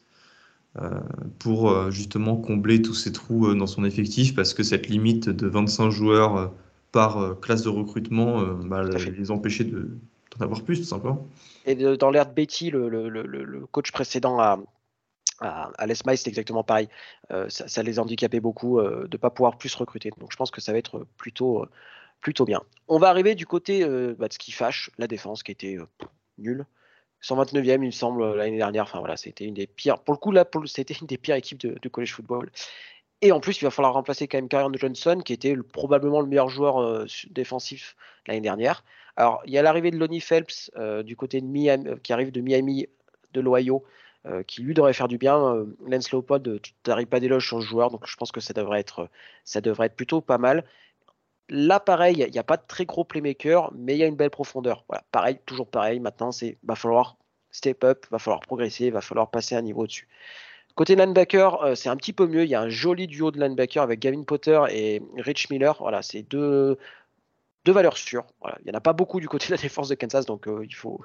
pour 1.41 1.91
justement 1.91 2.37
combler 2.37 2.83
tous 2.83 2.95
ces 2.95 3.11
trous 3.11 3.53
dans 3.55 3.67
son 3.67 3.85
effectif, 3.85 4.37
parce 4.37 4.55
que 4.55 4.63
cette 4.63 4.89
limite 4.89 5.29
de 5.29 5.49
25 5.49 5.91
joueurs 5.91 6.53
par 6.93 7.19
euh, 7.19 7.35
classe 7.35 7.63
de 7.63 7.69
recrutement 7.69 8.41
euh, 8.41 8.55
bah, 8.55 8.83
les 8.83 9.31
empêcher 9.31 9.65
d'en 9.65 10.41
avoir 10.41 10.63
plus, 10.63 10.79
tout 10.79 10.87
simplement. 10.87 11.27
Et 11.67 11.75
dans 11.75 12.11
l'ère 12.11 12.27
de 12.27 12.33
Betty, 12.33 12.71
le, 12.71 13.67
coach 13.71 13.93
précédent 13.93 14.39
à, 14.39 14.59
à, 15.41 15.87
Les 15.87 15.95
c'est 15.95 16.29
exactement 16.29 16.65
pareil. 16.65 16.89
Euh, 17.31 17.47
ça, 17.49 17.83
les 17.83 17.99
handicapait 17.99 18.41
beaucoup 18.41 18.81
de 18.81 19.09
ne 19.11 19.17
pas 19.17 19.31
pouvoir 19.31 19.59
plus 19.59 19.75
recruter. 19.75 20.11
Donc 20.19 20.33
je 20.33 20.37
pense 20.37 20.51
que 20.51 20.61
ça 20.61 20.73
va 20.73 20.79
être 20.79 21.07
plutôt, 21.17 21.67
plutôt 22.21 22.45
bien. 22.45 22.63
On 22.89 22.99
va 22.99 23.09
arriver 23.09 23.35
du 23.35 23.47
côté 23.47 23.85
bah, 24.19 24.29
de 24.29 24.33
ce 24.33 24.39
qui 24.39 24.53
fâche, 24.53 24.91
la 24.99 25.07
défense 25.07 25.43
qui 25.43 25.53
était 25.53 25.77
nulle. 26.39 26.65
129e, 27.23 27.83
il 27.83 27.87
me 27.87 27.91
semble, 27.91 28.37
l'année 28.37 28.57
dernière. 28.57 28.85
Enfin 28.85 29.01
voilà, 29.01 29.17
c'était 29.17 29.45
une 29.45 29.55
des 29.55 29.67
pires. 29.67 29.99
Pour 29.99 30.15
le 30.15 30.19
coup, 30.19 30.31
là, 30.31 30.47
c'était 30.67 30.95
une 30.95 31.09
des 31.09 31.19
pires 31.19 31.35
équipes 31.35 31.59
de, 31.59 31.77
de 31.81 31.89
college 31.89 32.15
football. 32.15 32.51
Et 33.21 33.33
en 33.33 33.41
plus, 33.41 33.61
il 33.61 33.65
va 33.65 33.71
falloir 33.71 33.95
remplacer 33.95 34.29
quand 34.29 34.39
même 34.39 34.49
Karen 34.49 34.75
Johnson, 34.77 35.21
qui 35.25 35.33
était 35.33 35.57
probablement 35.57 36.21
le 36.21 36.29
meilleur 36.29 36.49
joueur 36.49 36.79
euh, 36.79 37.07
défensif 37.31 37.97
l'année 38.27 38.41
dernière. 38.41 38.85
Alors, 39.17 39.43
il 39.45 39.53
y 39.53 39.59
a 39.59 39.63
l'arrivée 39.63 39.91
de 39.91 39.97
Lonnie 39.99 40.21
Phelps 40.21 40.71
euh, 40.77 41.03
du 41.03 41.17
côté 41.17 41.41
de 41.41 41.47
Miami, 41.47 41.89
euh, 41.89 41.97
qui 41.97 42.13
arrive 42.13 42.31
de 42.31 42.41
Miami, 42.41 42.87
de 43.33 43.41
l'Ohio, 43.41 43.85
qui 44.47 44.63
lui 44.63 44.75
devrait 44.75 44.93
faire 44.93 45.09
du 45.09 45.17
bien. 45.17 45.65
Lance 45.87 46.13
Leopold, 46.13 46.61
tu 46.61 46.73
n'arrives 46.87 47.07
pas 47.07 47.19
d'éloge 47.19 47.47
sur 47.47 47.59
le 47.59 47.65
joueur, 47.65 47.91
donc 47.91 48.07
je 48.07 48.15
pense 48.17 48.31
que 48.31 48.41
ça 48.41 48.53
devrait 48.53 48.81
être, 48.81 49.09
ça 49.45 49.63
devrait 49.63 49.87
être 49.87 49.97
plutôt 49.97 50.21
pas 50.21 50.37
mal. 50.37 50.65
Là, 51.49 51.81
pareil, 51.81 52.25
il 52.27 52.31
n'y 52.31 52.39
a 52.39 52.45
pas 52.45 52.59
de 52.59 52.63
très 52.69 52.85
gros 52.85 53.05
playmaker, 53.05 53.73
mais 53.75 53.95
il 53.95 53.99
y 53.99 54.03
a 54.03 54.07
une 54.07 54.17
belle 54.17 54.29
profondeur. 54.29 54.85
Voilà, 54.87 55.03
pareil, 55.13 55.39
toujours 55.47 55.67
pareil. 55.67 55.99
Maintenant, 55.99 56.31
c'est 56.31 56.59
va 56.63 56.75
falloir 56.75 57.17
step 57.51 57.85
up, 57.85 58.07
va 58.11 58.19
falloir 58.19 58.41
progresser, 58.41 58.91
va 58.91 59.01
falloir 59.01 59.31
passer 59.31 59.55
un 59.55 59.63
niveau 59.63 59.85
au-dessus. 59.85 60.09
Côté 60.79 60.95
linebacker, 60.95 61.61
euh, 61.65 61.75
c'est 61.75 61.89
un 61.89 61.97
petit 61.97 62.13
peu 62.13 62.29
mieux. 62.29 62.45
Il 62.45 62.51
y 62.51 62.55
a 62.55 62.61
un 62.61 62.69
joli 62.69 63.09
duo 63.09 63.33
de 63.33 63.41
linebacker 63.41 63.83
avec 63.83 63.99
Gavin 63.99 64.23
Potter 64.23 64.61
et 64.71 65.03
Rich 65.17 65.51
Miller. 65.51 65.77
Voilà, 65.81 66.03
c'est 66.03 66.23
deux, 66.23 66.79
deux 67.65 67.73
valeurs 67.73 67.97
sûres. 67.97 68.25
Il 68.61 68.67
n'y 68.67 68.71
en 68.71 68.75
a 68.75 68.81
pas 68.81 68.93
beaucoup 68.93 69.19
du 69.19 69.29
côté 69.29 69.49
de 69.49 69.55
la 69.55 69.61
défense 69.61 69.89
de 69.89 69.97
Kansas, 69.97 70.25
donc 70.25 70.47
euh, 70.47 70.65
il, 70.65 70.73
faut, 70.77 71.03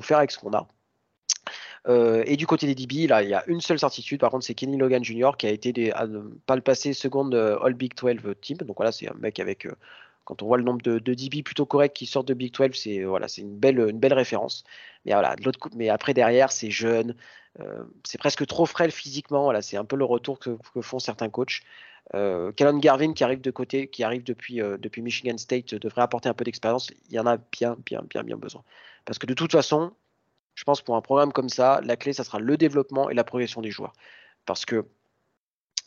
faire 0.00 0.18
avec 0.18 0.32
ce 0.32 0.38
qu'on 0.40 0.52
a. 0.52 0.66
Euh, 1.86 2.24
et 2.26 2.36
du 2.36 2.48
côté 2.48 2.66
des 2.66 2.74
DB, 2.74 3.02
il 3.02 3.28
y 3.28 3.34
a 3.34 3.44
une 3.46 3.60
seule 3.60 3.78
certitude. 3.78 4.18
Par 4.18 4.32
contre, 4.32 4.44
c'est 4.44 4.54
Kenny 4.54 4.76
Logan 4.76 5.04
Jr. 5.04 5.30
qui 5.38 5.46
a 5.46 5.50
été 5.50 5.92
pas 6.46 6.56
le 6.56 6.60
passé 6.60 6.92
seconde 6.92 7.36
All 7.36 7.74
Big 7.74 7.94
12 7.94 8.34
team. 8.40 8.56
Donc 8.56 8.78
voilà, 8.78 8.90
c'est 8.90 9.08
un 9.08 9.14
mec 9.14 9.38
avec, 9.38 9.68
quand 10.26 10.42
on 10.42 10.46
voit 10.46 10.58
le 10.58 10.64
nombre 10.64 10.82
de, 10.82 10.98
DB 10.98 11.42
plutôt 11.42 11.64
correct 11.64 11.96
qui 11.96 12.04
sortent 12.04 12.28
de 12.28 12.34
Big 12.34 12.52
12, 12.52 12.70
c'est 12.74 13.04
voilà, 13.04 13.28
c'est 13.28 13.40
une 13.40 13.56
belle, 13.56 13.78
une 13.78 13.98
belle 13.98 14.12
référence. 14.12 14.64
Mais 15.06 15.12
voilà, 15.12 15.36
de 15.36 15.44
l'autre 15.44 15.58
mais 15.74 15.88
après 15.88 16.12
derrière, 16.12 16.52
c'est 16.52 16.70
jeune, 16.70 17.14
c'est 18.04 18.18
presque 18.18 18.46
trop 18.46 18.66
frêle 18.66 18.90
physiquement. 18.90 19.44
Voilà, 19.44 19.62
c'est 19.62 19.78
un 19.78 19.84
peu 19.84 19.96
le 19.96 20.04
retour 20.04 20.38
que, 20.38 20.58
font 20.82 20.98
certains 20.98 21.30
coachs. 21.30 21.62
Euh, 22.14 22.52
Garvin 22.56 23.14
qui 23.14 23.24
arrive 23.24 23.40
de 23.40 23.50
côté, 23.50 23.88
qui 23.88 24.04
arrive 24.04 24.24
depuis, 24.24 24.56
depuis 24.56 25.00
Michigan 25.00 25.38
State, 25.38 25.74
devrait 25.74 26.02
apporter 26.02 26.28
un 26.28 26.34
peu 26.34 26.44
d'expérience. 26.44 26.90
Il 27.08 27.14
y 27.14 27.18
en 27.18 27.26
a 27.26 27.38
bien, 27.38 27.76
bien, 27.86 28.02
bien, 28.02 28.22
bien 28.22 28.36
besoin. 28.36 28.62
Parce 29.06 29.18
que 29.18 29.26
de 29.26 29.34
toute 29.34 29.52
façon, 29.52 29.92
je 30.56 30.64
pense 30.64 30.82
pour 30.82 30.96
un 30.96 31.02
programme 31.02 31.32
comme 31.32 31.48
ça, 31.48 31.80
la 31.84 31.96
clé, 31.96 32.12
ça 32.12 32.24
sera 32.24 32.40
le 32.40 32.56
développement 32.56 33.08
et 33.10 33.14
la 33.14 33.24
progression 33.24 33.60
des 33.60 33.70
joueurs. 33.70 33.92
Parce 34.44 34.64
que 34.64 34.86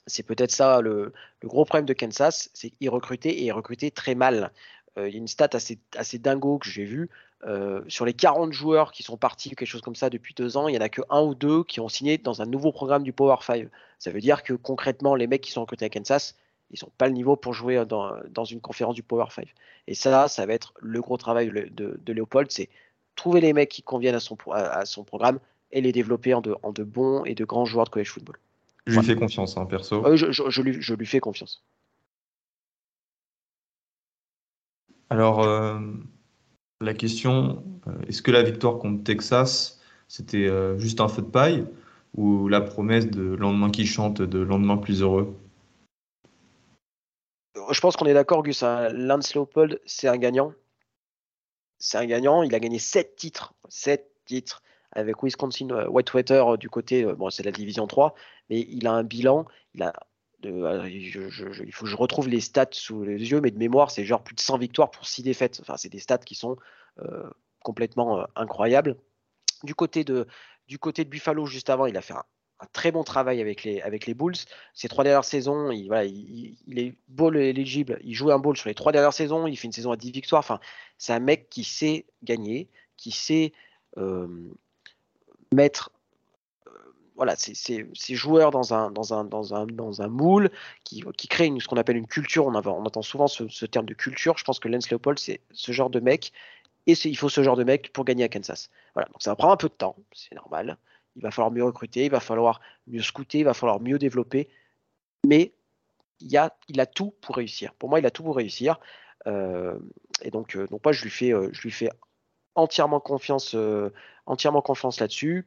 c'est 0.09 0.23
peut-être 0.23 0.51
ça 0.51 0.81
le, 0.81 1.13
gros 1.43 1.65
problème 1.65 1.85
de 1.85 1.93
Kansas, 1.93 2.49
c'est 2.53 2.71
qu'ils 2.71 2.89
recrutaient 2.89 3.29
et 3.29 3.45
ils 3.45 3.51
recrutaient 3.51 3.91
très 3.91 4.15
mal. 4.15 4.51
Euh, 4.97 5.07
il 5.07 5.13
y 5.13 5.17
a 5.17 5.19
une 5.19 5.27
stat 5.27 5.49
assez, 5.53 5.79
assez 5.95 6.17
dingo 6.17 6.57
que 6.57 6.69
j'ai 6.69 6.85
vue. 6.85 7.09
Euh, 7.45 7.81
sur 7.87 8.03
les 8.05 8.13
40 8.13 8.51
joueurs 8.51 8.91
qui 8.91 9.01
sont 9.03 9.15
partis, 9.15 9.49
quelque 9.49 9.65
chose 9.65 9.81
comme 9.81 9.95
ça, 9.95 10.09
depuis 10.09 10.33
deux 10.33 10.57
ans, 10.57 10.67
il 10.67 10.73
n'y 10.73 10.77
en 10.77 10.81
a 10.81 10.89
que 10.89 11.01
un 11.09 11.21
ou 11.21 11.35
deux 11.35 11.63
qui 11.63 11.79
ont 11.79 11.87
signé 11.87 12.17
dans 12.17 12.41
un 12.41 12.45
nouveau 12.45 12.71
programme 12.71 13.03
du 13.03 13.13
Power 13.13 13.37
5. 13.41 13.69
Ça 13.97 14.11
veut 14.11 14.19
dire 14.19 14.43
que 14.43 14.53
concrètement, 14.53 15.15
les 15.15 15.27
mecs 15.27 15.41
qui 15.41 15.51
sont 15.51 15.61
recrutés 15.61 15.85
à 15.85 15.89
Kansas, 15.89 16.35
ils 16.71 16.79
n'ont 16.83 16.91
pas 16.97 17.07
le 17.07 17.13
niveau 17.13 17.35
pour 17.35 17.53
jouer 17.53 17.85
dans, 17.85 18.45
une 18.45 18.61
conférence 18.61 18.95
du 18.95 19.03
Power 19.03 19.27
5. 19.29 19.47
Et 19.87 19.95
ça, 19.95 20.27
ça 20.27 20.45
va 20.45 20.53
être 20.53 20.73
le 20.79 21.01
gros 21.01 21.17
travail 21.17 21.49
de, 21.49 22.11
Léopold, 22.11 22.51
c'est 22.51 22.69
trouver 23.15 23.41
les 23.41 23.53
mecs 23.53 23.69
qui 23.69 23.83
conviennent 23.83 24.15
à 24.15 24.19
son, 24.19 24.37
à, 24.51 24.85
son 24.85 25.03
programme 25.03 25.39
et 25.71 25.81
les 25.81 25.91
développer 25.91 26.33
en 26.33 26.41
de, 26.41 26.55
en 26.63 26.71
de, 26.71 26.83
bons 26.83 27.25
et 27.25 27.35
de 27.35 27.45
grands 27.45 27.65
joueurs 27.65 27.85
de 27.85 27.89
college 27.89 28.11
football. 28.11 28.37
Je 28.89 28.99
lui 28.99 29.05
fais 29.05 29.15
confiance, 29.15 29.57
hein, 29.57 29.65
perso. 29.65 30.15
je, 30.15 30.31
je, 30.31 30.61
lui, 30.61 30.81
je, 30.81 30.93
lui, 30.93 31.05
fais 31.05 31.19
confiance. 31.19 31.63
Alors, 35.09 35.43
euh, 35.43 35.79
la 36.81 36.93
question, 36.93 37.63
euh, 37.87 37.91
est-ce 38.07 38.21
que 38.21 38.31
la 38.31 38.43
victoire 38.43 38.77
contre 38.77 39.03
Texas, 39.03 39.79
c'était 40.07 40.47
euh, 40.47 40.77
juste 40.77 41.01
un 41.01 41.07
feu 41.07 41.21
de 41.21 41.27
paille 41.27 41.65
ou 42.15 42.47
la 42.47 42.61
promesse 42.61 43.07
de 43.07 43.35
lendemain 43.35 43.69
qui 43.69 43.85
chante, 43.85 44.21
de 44.21 44.39
lendemain 44.39 44.77
plus 44.77 45.01
heureux? 45.01 45.35
Je 47.71 47.79
pense 47.81 47.95
qu'on 47.95 48.05
est 48.05 48.13
d'accord, 48.13 48.43
Gus. 48.43 48.63
Hein. 48.63 48.89
Lance 48.93 49.35
Leopold, 49.35 49.79
c'est 49.85 50.07
un 50.07 50.17
gagnant 50.17 50.53
c'est 51.79 51.97
un 51.97 52.05
gagnant. 52.05 52.43
Il 52.43 52.53
a 52.53 52.59
gagné 52.59 52.77
7 52.77 53.15
titres. 53.15 53.53
7 53.69 54.05
titres 54.25 54.61
avec 54.91 55.21
Wisconsin 55.23 55.69
euh, 55.69 55.87
Whitewater 55.87 56.53
euh, 56.53 56.57
du 56.57 56.69
côté, 56.69 57.03
euh, 57.03 57.15
bon, 57.15 57.29
c'est 57.29 57.43
la 57.43 57.51
division 57.51 57.87
3, 57.87 58.15
mais 58.49 58.61
il 58.69 58.87
a 58.87 58.93
un 58.93 59.03
bilan. 59.03 59.45
Il 59.73 59.83
a 59.83 59.93
il 60.41 61.11
faut 61.73 61.83
que 61.83 61.91
je 61.91 61.97
retrouve 61.97 62.29
les 62.29 62.39
stats 62.39 62.69
sous 62.71 63.03
les 63.03 63.29
yeux, 63.29 63.41
mais 63.41 63.51
de 63.51 63.57
mémoire, 63.57 63.91
c'est 63.91 64.05
genre 64.05 64.23
plus 64.23 64.35
de 64.35 64.39
100 64.39 64.57
victoires 64.57 64.89
pour 64.89 65.05
6 65.05 65.21
défaites. 65.21 65.59
Enfin, 65.59 65.75
c'est 65.75 65.89
des 65.89 65.99
stats 65.99 66.19
qui 66.19 66.33
sont 66.33 66.55
complètement 67.61 68.25
incroyables. 68.37 68.95
Du 69.63 69.75
côté, 69.75 70.05
de, 70.05 70.27
du 70.69 70.79
côté 70.79 71.03
de 71.03 71.09
Buffalo, 71.09 71.45
juste 71.45 71.69
avant, 71.69 71.87
il 71.87 71.97
a 71.97 72.01
fait 72.01 72.13
un, 72.13 72.23
très 72.71 72.93
bon 72.93 73.03
travail 73.03 73.41
avec 73.41 73.65
les, 73.65 73.81
avec 73.81 74.05
les 74.05 74.13
Bulls. 74.13 74.37
Ces 74.73 74.87
trois 74.87 75.03
dernières 75.03 75.25
saisons, 75.25 75.71
il, 75.71 75.87
voilà, 75.87 76.05
il, 76.05 76.79
est 76.79 76.95
ball 77.09 77.35
éligible. 77.35 77.99
Il 78.05 78.13
joue 78.13 78.31
un 78.31 78.39
ball 78.39 78.55
sur 78.55 78.69
les 78.69 78.75
trois 78.75 78.93
dernières 78.93 79.11
saisons. 79.11 79.45
Il 79.45 79.57
fait 79.57 79.67
une 79.67 79.73
saison 79.73 79.91
à 79.91 79.97
10 79.97 80.11
victoires. 80.11 80.39
Enfin, 80.39 80.61
c'est 80.97 81.11
un 81.11 81.19
mec 81.19 81.49
qui 81.49 81.65
sait 81.65 82.05
gagner, 82.23 82.69
qui 82.95 83.11
sait 83.11 83.51
mettre 85.53 85.91
euh, 86.67 86.71
voilà, 87.15 87.35
ces 87.35 87.85
joueurs 88.09 88.51
dans 88.51 88.73
un, 88.73 88.91
dans 88.91 89.13
un, 89.13 89.23
dans 89.23 89.53
un, 89.53 89.65
dans 89.65 90.01
un 90.01 90.07
moule 90.07 90.49
qui, 90.83 91.03
qui 91.17 91.27
crée 91.27 91.51
ce 91.59 91.67
qu'on 91.67 91.77
appelle 91.77 91.97
une 91.97 92.07
culture. 92.07 92.47
On, 92.47 92.55
on 92.55 92.85
entend 92.85 93.01
souvent 93.01 93.27
ce, 93.27 93.65
terme 93.65 93.85
de 93.85 93.93
culture. 93.93 94.37
Je 94.37 94.43
pense 94.43 94.59
que 94.59 94.67
Lance 94.67 94.89
Leopold, 94.89 95.19
c'est 95.19 95.41
ce 95.51 95.71
genre 95.71 95.89
de 95.89 95.99
mec. 95.99 96.31
Et 96.87 96.93
il 96.93 97.17
faut 97.17 97.29
ce 97.29 97.43
genre 97.43 97.57
de 97.57 97.63
mec 97.63 97.93
pour 97.93 98.05
gagner 98.05 98.23
à 98.23 98.29
Kansas. 98.29 98.69
Voilà, 98.95 99.07
donc 99.09 99.21
ça 99.21 99.31
va 99.31 99.35
prendre 99.35 99.53
un 99.53 99.57
peu 99.57 99.69
de 99.69 99.73
temps, 99.73 99.95
c'est 100.13 100.33
normal 100.33 100.77
il 101.19 101.21
va 101.23 101.31
falloir 101.31 101.51
mieux 101.51 101.63
recruter, 101.63 102.05
il 102.05 102.11
va 102.11 102.19
falloir 102.21 102.61
mieux 102.87 103.01
scouter, 103.01 103.39
il 103.39 103.45
va 103.45 103.53
falloir 103.53 103.81
mieux 103.81 103.99
développer. 103.99 104.49
Mais 105.27 105.53
il, 106.21 106.35
a, 106.37 106.55
il 106.69 106.79
a 106.79 106.85
tout 106.85 107.13
pour 107.21 107.35
réussir. 107.35 107.73
Pour 107.73 107.89
moi, 107.89 107.99
il 107.99 108.05
a 108.05 108.11
tout 108.11 108.23
pour 108.23 108.37
réussir. 108.37 108.79
Euh, 109.27 109.77
et 110.21 110.31
donc, 110.31 110.55
euh, 110.55 110.65
donc 110.67 110.83
moi, 110.83 110.93
je 110.93 111.03
lui 111.03 111.09
fais, 111.09 111.33
euh, 111.33 111.49
je 111.51 111.61
lui 111.61 111.71
fais 111.71 111.89
entièrement 112.55 113.01
confiance, 113.01 113.55
entièrement 114.29 114.61
confiance 114.61 114.99
là-dessus. 114.99 115.45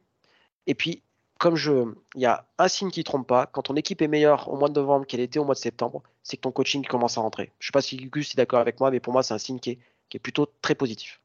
Et 0.67 0.75
puis, 0.75 1.01
comme 1.39 1.55
je, 1.55 1.71
il 2.15 2.21
y 2.21 2.25
a 2.25 2.45
un 2.57 2.67
signe 2.67 2.91
qui 2.91 2.99
ne 2.99 3.03
trompe 3.03 3.27
pas. 3.27 3.47
Quand 3.47 3.63
ton 3.63 3.75
équipe 3.75 4.01
est 4.01 4.07
meilleure 4.07 4.47
au 4.49 4.55
mois 4.55 4.69
de 4.69 4.79
novembre 4.79 5.07
qu'elle 5.07 5.19
était 5.19 5.39
au 5.39 5.45
mois 5.45 5.55
de 5.55 5.59
septembre, 5.59 6.03
c'est 6.21 6.37
que 6.37 6.41
ton 6.41 6.51
coaching 6.51 6.85
commence 6.85 7.17
à 7.17 7.21
rentrer. 7.21 7.51
Je 7.59 7.65
ne 7.65 7.67
sais 7.67 7.71
pas 7.71 7.81
si 7.81 7.97
Gus 7.97 8.31
est 8.33 8.37
d'accord 8.37 8.59
avec 8.59 8.79
moi, 8.79 8.91
mais 8.91 8.99
pour 8.99 9.11
moi, 9.11 9.23
c'est 9.23 9.33
un 9.33 9.39
signe 9.39 9.59
qui 9.59 9.71
est, 9.71 9.79
qui 10.09 10.17
est, 10.17 10.19
plutôt 10.19 10.47
très 10.61 10.75
positif. 10.75 11.19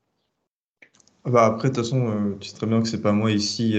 Bah 1.24 1.44
après, 1.44 1.68
de 1.68 1.74
toute 1.74 1.84
façon, 1.84 2.36
tu 2.40 2.48
sais 2.48 2.56
très 2.56 2.66
bien 2.66 2.80
que 2.80 2.88
c'est 2.88 3.02
pas 3.02 3.12
moi 3.12 3.30
ici 3.30 3.76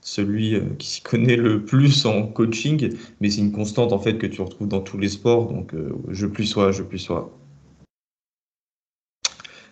celui 0.00 0.54
euh, 0.54 0.60
qui 0.78 0.86
s'y 0.88 1.02
connaît 1.02 1.36
le 1.36 1.64
plus 1.64 2.06
en 2.06 2.26
coaching, 2.26 2.96
mais 3.20 3.30
c'est 3.30 3.40
une 3.40 3.52
constante 3.52 3.92
en 3.92 3.98
fait 3.98 4.18
que 4.18 4.26
tu 4.26 4.40
retrouves 4.40 4.68
dans 4.68 4.80
tous 4.80 4.98
les 4.98 5.08
sports, 5.08 5.48
donc 5.48 5.74
euh, 5.74 5.92
je 6.08 6.26
plus 6.26 6.46
sois, 6.46 6.72
je 6.72 6.82
plus 6.82 6.98
sois. 6.98 7.36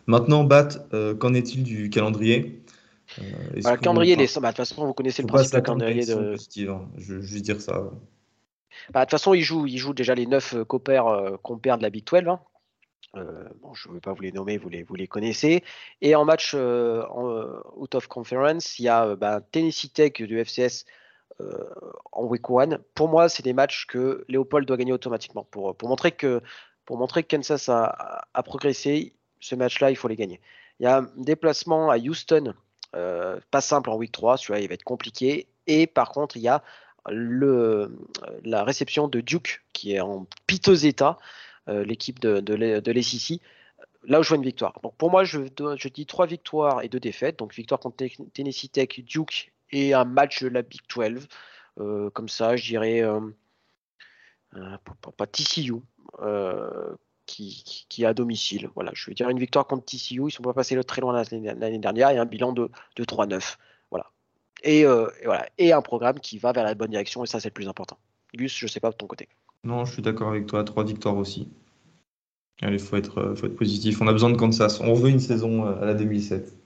Maintenant, 0.06 0.44
Bat, 0.44 0.86
euh, 0.94 1.14
qu'en 1.14 1.34
est-il 1.34 1.64
du 1.64 1.90
calendrier? 1.90 2.62
Le 3.18 3.76
calendrier, 3.76 4.16
les... 4.16 4.26
bah, 4.26 4.40
de 4.40 4.46
toute 4.48 4.56
façon, 4.56 4.86
vous 4.86 4.94
connaissez 4.94 5.22
le 5.22 5.28
principe 5.28 5.54
du 5.54 5.62
calendrier 5.62 6.04
de. 6.04 6.14
Positive, 6.32 6.70
hein. 6.70 6.88
Je 6.98 7.14
veux 7.14 7.22
juste 7.22 7.44
dire 7.44 7.60
ça. 7.60 7.90
Bah, 8.90 9.00
de 9.00 9.04
toute 9.06 9.12
façon, 9.12 9.34
il 9.34 9.42
joue, 9.42 9.66
il 9.66 9.78
joue 9.78 9.94
déjà 9.94 10.14
les 10.14 10.26
9 10.26 10.64
compères, 10.64 11.38
compères 11.42 11.78
de 11.78 11.82
la 11.82 11.90
Big 11.90 12.04
12. 12.04 12.28
Hein. 12.28 12.40
Euh, 13.16 13.48
je 13.74 13.88
ne 13.88 13.94
vais 13.94 14.00
pas 14.00 14.12
vous 14.12 14.22
les 14.22 14.32
nommer, 14.32 14.58
vous 14.58 14.68
les, 14.68 14.82
vous 14.82 14.94
les 14.94 15.06
connaissez. 15.06 15.62
Et 16.00 16.14
en 16.14 16.24
match 16.24 16.52
euh, 16.54 17.04
en, 17.10 17.30
euh, 17.30 17.60
out 17.76 17.94
of 17.94 18.06
conference, 18.08 18.78
il 18.78 18.84
y 18.84 18.88
a 18.88 19.16
bah, 19.16 19.40
Tennessee 19.40 19.92
Tech 19.92 20.12
du 20.14 20.38
FCS 20.44 20.84
en 22.12 22.24
week 22.24 22.48
one. 22.48 22.78
Pour 22.94 23.08
moi, 23.08 23.28
c'est 23.28 23.42
des 23.42 23.52
matchs 23.52 23.86
que 23.86 24.24
Léopold 24.28 24.66
doit 24.66 24.78
gagner 24.78 24.92
automatiquement. 24.92 25.44
Pour, 25.50 25.76
pour, 25.76 25.88
montrer, 25.88 26.12
que, 26.12 26.40
pour 26.86 26.96
montrer 26.96 27.22
que 27.24 27.36
Kansas 27.36 27.68
a, 27.68 28.26
a 28.32 28.42
progressé, 28.42 29.12
ce 29.40 29.54
match-là, 29.54 29.90
il 29.90 29.96
faut 29.96 30.08
les 30.08 30.16
gagner. 30.16 30.40
Il 30.80 30.84
y 30.84 30.86
a 30.86 30.98
un 30.98 31.10
déplacement 31.16 31.90
à 31.90 31.98
Houston, 31.98 32.54
pas 32.92 33.60
simple 33.60 33.90
en 33.90 33.96
week 33.96 34.12
3, 34.12 34.36
celui-là, 34.36 34.60
il 34.60 34.68
va 34.68 34.74
être 34.74 34.84
compliqué. 34.84 35.46
Et 35.66 35.86
par 35.86 36.10
contre, 36.10 36.36
il 36.36 36.42
y 36.42 36.48
a 36.48 36.62
le, 37.08 37.96
la 38.44 38.64
réception 38.64 39.08
de 39.08 39.20
Duke, 39.20 39.62
qui 39.72 39.94
est 39.94 40.00
en 40.00 40.26
piteux 40.46 40.86
état. 40.86 41.18
Euh, 41.68 41.82
l'équipe 41.82 42.20
de, 42.20 42.38
de, 42.38 42.92
l'SEC 42.92 43.40
là 44.04 44.20
où 44.20 44.22
je 44.22 44.28
vois 44.28 44.36
une 44.36 44.44
victoire. 44.44 44.78
Donc 44.84 44.94
pour 44.96 45.10
moi, 45.10 45.24
je, 45.24 45.40
je, 45.76 45.88
dis 45.88 46.06
trois 46.06 46.26
victoires 46.26 46.84
et 46.84 46.88
deux 46.88 47.00
défaites. 47.00 47.40
Donc 47.40 47.52
victoire 47.54 47.80
contre 47.80 48.06
Tennessee 48.32 48.70
Tech, 48.70 49.00
Duke 49.00 49.52
et 49.72 49.92
un 49.92 50.04
match 50.04 50.44
de 50.44 50.48
la 50.48 50.62
Big 50.62 50.80
12. 50.88 51.26
Euh, 51.78 52.08
comme 52.10 52.28
ça, 52.28 52.54
je 52.54 52.64
dirais 52.64 53.02
euh, 53.02 53.20
pas 55.16 55.26
TCU 55.26 55.74
qui, 57.26 57.86
qui, 57.88 58.02
est 58.02 58.06
à 58.06 58.14
domicile. 58.14 58.70
Voilà, 58.74 58.92
je 58.94 59.10
veux 59.10 59.14
dire 59.14 59.28
une 59.28 59.38
victoire 59.38 59.66
contre 59.66 59.84
TCU. 59.84 60.14
Ils 60.14 60.24
ne 60.24 60.30
sont 60.30 60.42
pas 60.42 60.54
passés 60.54 60.82
très 60.84 61.00
loin 61.00 61.12
l'année 61.12 61.78
dernière 61.78 62.10
et 62.10 62.18
un 62.18 62.24
bilan 62.24 62.52
de, 62.52 62.70
de 62.96 63.04
3-9. 63.04 63.56
Voilà. 63.90 64.10
Et, 64.62 64.80
et, 64.80 64.86
voilà. 65.24 65.48
et 65.58 65.72
un 65.72 65.82
programme 65.82 66.20
qui 66.20 66.38
va 66.38 66.52
vers 66.52 66.64
la 66.64 66.74
bonne 66.74 66.90
direction 66.90 67.24
et 67.24 67.26
ça, 67.26 67.40
c'est 67.40 67.48
le 67.48 67.54
plus 67.54 67.68
important. 67.68 67.98
Gus, 68.34 68.56
je 68.56 68.64
ne 68.66 68.68
sais 68.68 68.80
pas 68.80 68.90
de 68.90 68.96
ton 68.96 69.06
côté. 69.06 69.28
Non, 69.64 69.84
je 69.84 69.92
suis 69.92 70.02
d'accord 70.02 70.28
avec 70.28 70.46
toi. 70.46 70.64
Trois 70.64 70.84
victoires 70.84 71.16
aussi. 71.16 71.48
Allez, 72.62 72.78
faut 72.78 72.96
être, 72.96 73.18
euh, 73.18 73.34
faut 73.34 73.46
être 73.46 73.56
positif. 73.56 74.00
On 74.00 74.08
a 74.08 74.12
besoin 74.12 74.30
de 74.30 74.36
Kansas. 74.36 74.80
On 74.80 74.94
veut 74.94 75.10
une 75.10 75.20
saison 75.20 75.66
euh, 75.66 75.82
à 75.82 75.84
la 75.84 75.94
2007. 75.94 76.56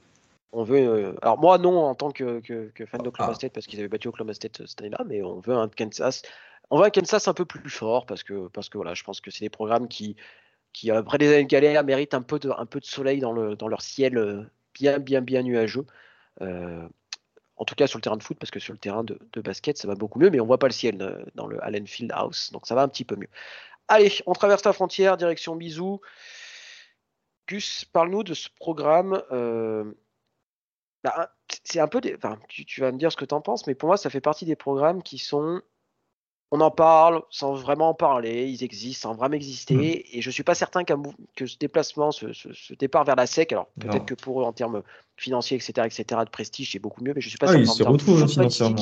On 0.52 0.62
veut. 0.62 0.78
Euh, 0.78 1.12
alors 1.22 1.38
moi 1.38 1.58
non 1.58 1.78
en 1.78 1.94
tant 1.94 2.10
que, 2.10 2.40
fan 2.86 3.02
d'Oklahoma 3.02 3.32
ah. 3.32 3.34
State 3.34 3.52
parce 3.52 3.66
qu'ils 3.66 3.78
avaient 3.78 3.88
battu 3.88 4.08
Oklahoma 4.08 4.34
State 4.34 4.66
cette 4.66 4.80
année-là, 4.80 5.04
mais 5.06 5.22
on 5.22 5.40
veut 5.40 5.54
un 5.54 5.68
Kansas. 5.68 6.22
On 6.70 6.78
veut 6.78 6.84
un 6.84 6.90
Kansas 6.90 7.26
un 7.28 7.34
peu 7.34 7.44
plus 7.44 7.70
fort 7.70 8.06
parce 8.06 8.22
que 8.22 8.48
parce 8.48 8.68
que 8.68 8.78
voilà, 8.78 8.94
je 8.94 9.02
pense 9.02 9.20
que 9.20 9.30
c'est 9.30 9.44
des 9.44 9.50
programmes 9.50 9.88
qui 9.88 10.16
qui 10.72 10.90
après 10.90 11.18
des 11.18 11.28
années 11.28 11.44
de 11.44 11.48
galère 11.48 11.84
méritent 11.84 12.14
un 12.14 12.22
peu 12.22 12.38
de 12.38 12.50
un 12.50 12.66
peu 12.66 12.80
de 12.80 12.84
soleil 12.84 13.20
dans 13.20 13.32
le 13.32 13.56
dans 13.56 13.68
leur 13.68 13.82
ciel 13.82 14.50
bien 14.74 14.98
bien 14.98 15.20
bien 15.20 15.42
nuageux. 15.42 15.86
En 16.40 17.64
tout 17.66 17.74
cas 17.74 17.86
sur 17.86 17.98
le 17.98 18.02
terrain 18.02 18.16
de 18.16 18.22
foot, 18.22 18.38
parce 18.38 18.50
que 18.50 18.58
sur 18.58 18.72
le 18.72 18.78
terrain 18.78 19.04
de, 19.04 19.18
basket, 19.42 19.76
ça 19.76 19.86
va 19.86 19.94
beaucoup 19.94 20.18
mieux, 20.18 20.30
mais 20.30 20.40
on 20.40 20.46
voit 20.46 20.58
pas 20.58 20.68
le 20.68 20.72
ciel 20.72 20.96
dans 21.34 21.46
le 21.46 21.62
Allen 21.62 21.86
Field 21.86 22.10
House, 22.14 22.50
donc 22.52 22.66
ça 22.66 22.74
va 22.74 22.82
un 22.82 22.88
petit 22.88 23.04
peu 23.04 23.16
mieux. 23.16 23.28
Allez, 23.88 24.10
on 24.24 24.32
traverse 24.32 24.64
la 24.64 24.72
frontière, 24.72 25.18
direction 25.18 25.56
Bisou. 25.56 26.00
Gus, 27.46 27.84
parle-nous 27.84 28.22
de 28.22 28.32
ce 28.32 28.48
programme. 28.58 29.22
Bah, 31.02 31.32
c'est 31.64 31.80
un 31.80 31.88
peu 31.88 32.00
enfin, 32.16 32.38
tu, 32.48 32.80
vas 32.80 32.92
me 32.92 32.98
dire 32.98 33.10
ce 33.10 33.16
que 33.16 33.24
tu 33.24 33.34
en 33.34 33.40
penses, 33.40 33.66
mais 33.66 33.74
pour 33.74 33.88
moi, 33.88 33.96
ça 33.96 34.10
fait 34.10 34.20
partie 34.20 34.44
des 34.44 34.56
programmes 34.56 35.02
qui 35.02 35.18
sont. 35.18 35.62
On 36.52 36.60
en 36.60 36.70
parle 36.70 37.22
sans 37.30 37.54
vraiment 37.54 37.90
en 37.90 37.94
parler, 37.94 38.48
ils 38.48 38.64
existent 38.64 39.10
sans 39.10 39.14
vraiment 39.14 39.36
exister, 39.36 39.74
mmh. 39.74 40.16
et 40.16 40.20
je 40.20 40.30
suis 40.30 40.42
pas 40.42 40.56
certain 40.56 40.82
que 40.82 41.46
ce 41.46 41.56
déplacement, 41.56 42.10
ce, 42.10 42.26
départ 42.78 43.04
vers 43.04 43.14
la 43.14 43.26
SEC, 43.26 43.52
alors 43.52 43.68
peut-être 43.78 44.04
que 44.04 44.14
pour 44.14 44.40
eux 44.40 44.44
en 44.44 44.52
termes 44.52 44.82
financiers, 45.16 45.56
etc., 45.56 45.86
etc., 45.86 46.22
de 46.24 46.30
prestige, 46.30 46.72
c'est 46.72 46.80
beaucoup 46.80 47.04
mieux, 47.04 47.12
mais 47.14 47.20
je 47.20 47.28
suis 47.28 47.38
pas 47.38 47.46
ah, 47.46 47.52
certain. 47.52 47.62
Ils 47.62 47.76
se 47.76 47.82
retrouvent 47.84 48.28
financièrement. 48.28 48.76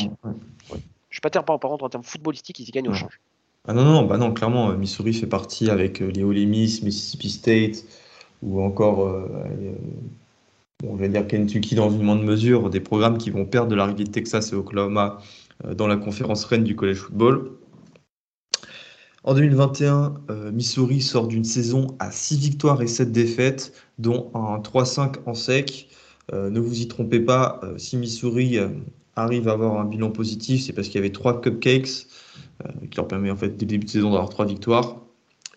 Je 1.11 1.15
suis 1.15 1.21
pas 1.21 1.31
certain, 1.33 1.59
par 1.59 1.71
contre, 1.71 1.85
en 1.85 1.89
termes 1.89 2.05
footballistiques, 2.05 2.59
ils 2.61 2.69
y 2.69 2.73
gagnent 2.73 2.89
au 2.89 2.95
change. 2.95 3.21
Ah 3.67 3.75
non, 3.75 3.85
non, 3.85 4.05
bah 4.05 4.17
non, 4.17 4.33
clairement, 4.33 4.71
euh, 4.71 4.77
Missouri 4.77 5.13
fait 5.13 5.27
partie 5.27 5.69
avec 5.69 6.01
euh, 6.01 6.11
les 6.11 6.25
Ole 6.25 6.47
Miss, 6.47 6.83
Mississippi 6.83 7.29
State, 7.29 7.85
ou 8.43 8.63
encore 8.63 9.07
euh, 9.07 9.29
bon, 10.83 10.97
je 10.97 11.01
vais 11.03 11.09
dire 11.11 11.27
Kentucky 11.27 11.75
dans 11.75 11.91
une 11.91 12.03
moindre 12.03 12.23
mesure, 12.23 12.71
des 12.71 12.81
programmes 12.81 13.19
qui 13.19 13.31
vont 13.31 13.45
perdre 13.45 13.69
de 13.69 13.75
l'arrivée 13.75 14.05
de 14.05 14.11
Texas 14.11 14.53
et 14.53 14.57
Oklahoma 14.57 15.19
dans 15.75 15.87
la 15.87 15.97
conférence 15.97 16.45
reine 16.45 16.65
du 16.65 16.77
college 16.77 16.99
football. 16.99 17.53
En 19.25 19.35
2021, 19.35 20.15
euh, 20.31 20.53
Missouri 20.53 21.03
sort 21.03 21.27
d'une 21.27 21.45
saison 21.45 21.89
à 21.99 22.11
6 22.11 22.39
victoires 22.39 22.81
et 22.81 22.87
7 22.87 23.13
défaites, 23.13 23.73
dont 23.99 24.31
un 24.35 24.59
3-5 24.61 25.17
en 25.27 25.35
sec. 25.35 25.89
Euh, 26.33 26.51
ne 26.51 26.61
vous 26.61 26.81
y 26.81 26.89
trompez 26.89 27.21
pas, 27.21 27.61
si 27.77 27.97
Missouri 27.97 28.59
arrive 29.17 29.49
à 29.49 29.53
avoir 29.53 29.81
un 29.81 29.85
bilan 29.85 30.11
positif, 30.11 30.63
c'est 30.63 30.73
parce 30.73 30.89
qu'il 30.89 30.97
y 30.97 30.99
avait 30.99 31.13
3 31.13 31.41
cupcakes, 31.41 32.07
qui 32.91 32.97
leur 32.97 33.09
permet 33.09 33.31
en 33.31 33.37
fait 33.37 33.57
dès 33.57 33.65
le 33.65 33.71
début 33.71 33.87
de 33.87 33.91
saison 33.91 34.11
d'avoir 34.11 34.29
3 34.29 34.47
victoires. 34.47 35.01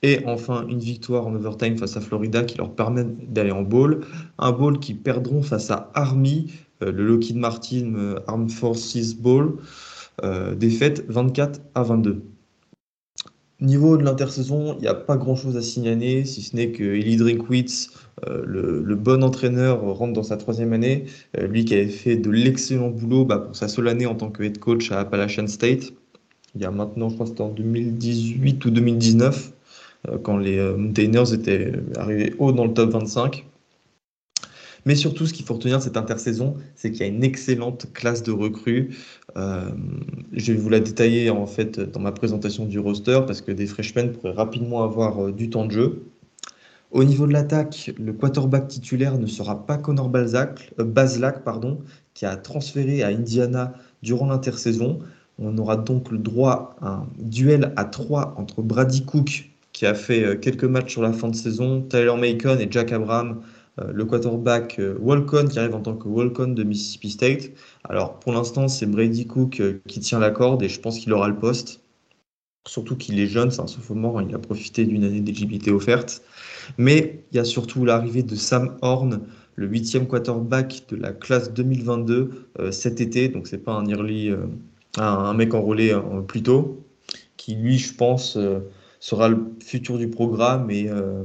Et 0.04 0.22
enfin, 0.26 0.66
une 0.68 0.80
victoire 0.80 1.28
en 1.28 1.36
overtime 1.36 1.78
face 1.78 1.96
à 1.96 2.02
Florida 2.02 2.44
qui 2.44 2.58
leur 2.58 2.74
permet 2.74 3.04
d'aller 3.04 3.52
en 3.52 3.62
bowl. 3.62 4.02
Un 4.40 4.52
bowl 4.52 4.80
qui 4.80 4.96
perdront 4.96 5.44
face 5.44 5.70
à 5.70 5.92
Army, 5.94 6.52
euh, 6.52 6.71
le 6.86 7.06
Lockheed 7.06 7.38
Martin 7.38 7.94
euh, 7.96 8.20
Armed 8.28 8.50
Forces 8.50 9.14
Bowl, 9.14 9.58
euh, 10.24 10.56
défaite 10.56 11.06
24 11.08 11.62
à 11.76 11.84
22. 11.84 12.22
Niveau 13.60 13.98
de 13.98 14.04
l'intersaison, 14.04 14.76
il 14.78 14.82
n'y 14.82 14.88
a 14.88 14.96
pas 14.96 15.18
grand-chose 15.18 15.56
à 15.56 15.62
signaler, 15.62 16.26
si 16.26 16.42
ce 16.42 16.56
n'est 16.56 16.72
que 16.72 16.84
Eli 16.84 17.16
Drinkwitz, 17.18 17.92
le, 18.28 18.96
bon 18.96 19.24
entraîneur, 19.24 19.82
rentre 19.82 20.14
dans 20.14 20.24
sa 20.24 20.38
troisième 20.38 20.74
année. 20.74 21.06
lui 21.40 21.64
qui 21.64 21.76
avait 21.76 21.88
fait 21.88 22.16
de 22.16 22.32
l'excellent 22.32 22.90
boulot 22.90 23.24
bah, 23.24 23.38
pour 23.38 23.56
sa 23.56 23.68
seule 23.68 23.88
année 23.88 24.08
en 24.08 24.16
tant 24.16 24.32
que 24.32 24.42
head 24.42 24.58
coach 24.58 24.92
à 24.92 25.02
Appalachian 25.02 25.46
State. 25.46 25.94
Il 26.56 26.62
y 26.62 26.66
a 26.66 26.72
maintenant, 26.72 27.10
je 27.10 27.14
crois 27.14 27.26
que 27.28 27.32
c'était 27.32 27.44
en 27.44 27.50
2018 27.50 28.66
ou 28.66 28.72
2019. 28.72 29.54
Euh, 30.10 30.18
quand 30.18 30.38
les 30.38 30.58
euh, 30.58 30.76
Mountaineers 30.76 31.34
étaient 31.34 31.74
arrivés 31.96 32.34
haut 32.40 32.52
dans 32.52 32.66
le 32.66 32.74
top 32.74 32.92
25. 32.92 33.46
Mais 34.86 34.96
surtout, 34.96 35.26
ce 35.26 35.34
qu'il 35.34 35.46
faut 35.46 35.54
retenir 35.54 35.78
de 35.78 35.84
cette 35.84 35.98
intersaison, 35.98 36.56
c'est 36.76 36.92
qu'il 36.92 37.02
y 37.02 37.04
a 37.04 37.08
une 37.08 37.24
excellente 37.24 37.88
classe 37.94 38.24
de 38.24 38.32
recrues. 38.32 38.96
Euh, 39.38 39.70
je 40.34 40.54
vais 40.54 40.60
vous 40.60 40.70
la 40.70 40.80
détailler 40.80 41.30
en 41.30 41.46
fait 41.46 41.80
dans 41.80 42.00
ma 42.00 42.12
présentation 42.12 42.66
du 42.66 42.80
roster 42.80 43.20
parce 43.28 43.42
que 43.42 43.52
des 43.52 43.68
freshmen 43.68 44.12
pourraient 44.12 44.34
rapidement 44.34 44.84
avoir 44.84 45.32
du 45.32 45.50
temps 45.50 45.66
de 45.66 45.72
jeu. 45.72 46.04
Au 46.92 47.06
niveau 47.06 47.26
de 47.26 47.32
l'attaque, 47.32 47.92
le 47.98 48.12
quarterback 48.12 48.68
titulaire 48.68 49.18
ne 49.18 49.26
sera 49.26 49.66
pas 49.66 49.78
Connor 49.78 50.10
Balzac, 50.10 50.74
pardon, 51.46 51.80
qui 52.14 52.26
a 52.26 52.36
transféré 52.36 53.02
à 53.02 53.08
Indiana 53.08 53.74
durant 54.04 54.28
l'intersaison. 54.28 55.00
On 55.40 55.58
aura 55.58 55.78
donc 55.78 56.12
le 56.12 56.18
droit 56.18 56.76
à 56.82 56.96
un 56.96 57.08
duel 57.18 57.72
à 57.78 57.86
3 57.86 58.36
entre 58.38 58.62
Brady 58.62 59.06
Cook 59.06 59.52
qui 59.74 59.86
a 59.86 59.94
fait 59.94 60.24
euh, 60.24 60.36
quelques 60.36 60.66
matchs 60.66 60.92
sur 60.92 61.02
la 61.02 61.14
fin 61.14 61.30
de 61.30 61.36
saison, 61.36 61.82
Tyler 61.82 62.14
Macon 62.18 62.60
et 62.60 62.68
Jack 62.70 62.92
Abraham, 62.92 63.40
euh, 63.40 63.61
le 63.94 64.06
quarterback 64.06 64.78
euh, 64.80 64.96
Walcon 65.00 65.48
qui 65.48 65.60
arrive 65.60 65.76
en 65.76 65.82
tant 65.82 65.96
que 65.96 66.08
Walcon 66.08 66.50
de 66.50 66.64
Mississippi 66.64 67.10
State. 67.10 67.52
Alors 67.84 68.20
pour 68.20 68.34
l'instant, 68.34 68.68
c'est 68.68 68.86
Brady 68.86 69.28
Cook 69.28 69.62
qui 69.88 70.00
tient 70.00 70.20
la 70.20 70.32
corde 70.32 70.64
et 70.64 70.70
je 70.70 70.80
pense 70.80 71.00
qu'il 71.00 71.14
aura 71.14 71.28
le 71.28 71.36
poste. 71.36 71.82
Surtout 72.68 72.96
qu'il 72.96 73.20
est 73.20 73.28
jeune, 73.28 73.50
c'est 73.50 73.62
un 73.62 73.68
sophomore, 73.68 74.22
il 74.22 74.36
a 74.36 74.40
profité 74.40 74.86
d'une 74.86 75.04
année 75.04 75.22
d'éligibilité 75.22 75.72
offerte. 75.72 76.22
Mais 76.78 77.24
il 77.32 77.38
y 77.38 77.40
a 77.40 77.44
surtout 77.44 77.86
l'arrivée 77.86 78.22
de 78.22 78.36
Sam 78.36 78.78
Horn, 78.82 79.22
le 79.56 79.68
huitième 79.68 80.08
quarterback 80.08 80.84
de 80.90 80.96
la 80.96 81.12
classe 81.12 81.52
2022 81.54 82.50
cet 82.70 83.02
été. 83.02 83.30
Donc 83.30 83.48
c'est 83.48 83.58
pas 83.58 83.74
un 83.74 83.88
early, 83.88 84.32
un, 84.98 85.34
mec 85.34 85.56
enrôlé 85.56 86.00
plus 86.28 86.44
tôt, 86.44 86.86
qui 87.36 87.56
lui, 87.56 87.80
je 87.80 87.96
pense, 87.96 88.38
sera 89.02 89.28
le 89.28 89.52
futur 89.60 89.98
du 89.98 90.08
programme. 90.08 90.72
Et 90.72 90.88
euh, 90.88 91.24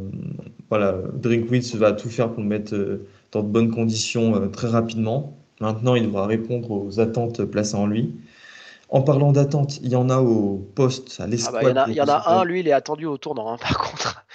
voilà, 0.69 0.97
Drinkwitz 1.15 1.77
va 1.77 1.93
tout 1.93 2.09
faire 2.09 2.33
pour 2.33 2.43
le 2.43 2.49
mettre 2.49 2.75
euh, 2.75 3.07
dans 3.31 3.45
de 3.45 3.49
bonnes 3.49 3.71
conditions 3.71 4.35
euh, 4.35 4.49
très 4.49 4.67
rapidement. 4.67 5.37
Maintenant, 5.61 5.95
il 5.95 6.07
devra 6.07 6.27
répondre 6.27 6.71
aux 6.73 6.99
attentes 6.99 7.45
placées 7.45 7.77
en 7.77 7.87
lui. 7.87 8.17
En 8.89 9.03
parlant 9.03 9.33
d'attentes, 9.33 9.79
il 9.83 9.91
y 9.91 9.97
en 9.97 10.11
a 10.11 10.19
au 10.19 10.59
poste, 10.75 11.21
à 11.21 11.27
l'escouade. 11.27 11.65
Ah 11.67 11.75
bah, 11.75 11.87
il 11.89 11.95
y 11.95 12.01
en 12.01 12.09
a, 12.09 12.41
un, 12.41 12.45
lui, 12.45 12.61
il 12.61 12.69
est 12.69 12.73
attendu 12.73 13.07
au 13.07 13.19
tournant, 13.19 13.53
hein, 13.53 13.59
par 13.61 13.79
contre. 13.79 14.27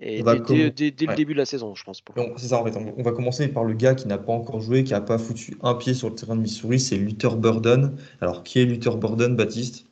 Et 0.00 0.22
dès, 0.22 0.34
le 0.38 1.14
début 1.16 1.32
de 1.32 1.38
la 1.38 1.44
saison, 1.44 1.74
je 1.74 1.82
pense. 1.82 2.02
C'est 2.36 2.48
ça, 2.48 2.60
en 2.60 2.64
fait. 2.64 2.76
On 2.96 3.02
va 3.02 3.10
commencer 3.10 3.48
par 3.48 3.64
le 3.64 3.74
gars 3.74 3.94
qui 3.94 4.06
n'a 4.06 4.18
pas 4.18 4.32
encore 4.32 4.60
joué, 4.60 4.84
qui 4.84 4.92
n'a 4.92 5.00
pas 5.00 5.18
foutu 5.18 5.58
un 5.62 5.74
pied 5.74 5.92
sur 5.92 6.08
le 6.08 6.14
terrain 6.14 6.36
de 6.36 6.40
Missouri, 6.40 6.78
c'est 6.78 6.96
Luther 6.96 7.36
Burden. 7.36 7.96
Alors, 8.20 8.44
qui 8.44 8.60
est 8.60 8.64
Luther 8.64 8.96
Burden, 8.96 9.34
Baptiste? 9.34 9.87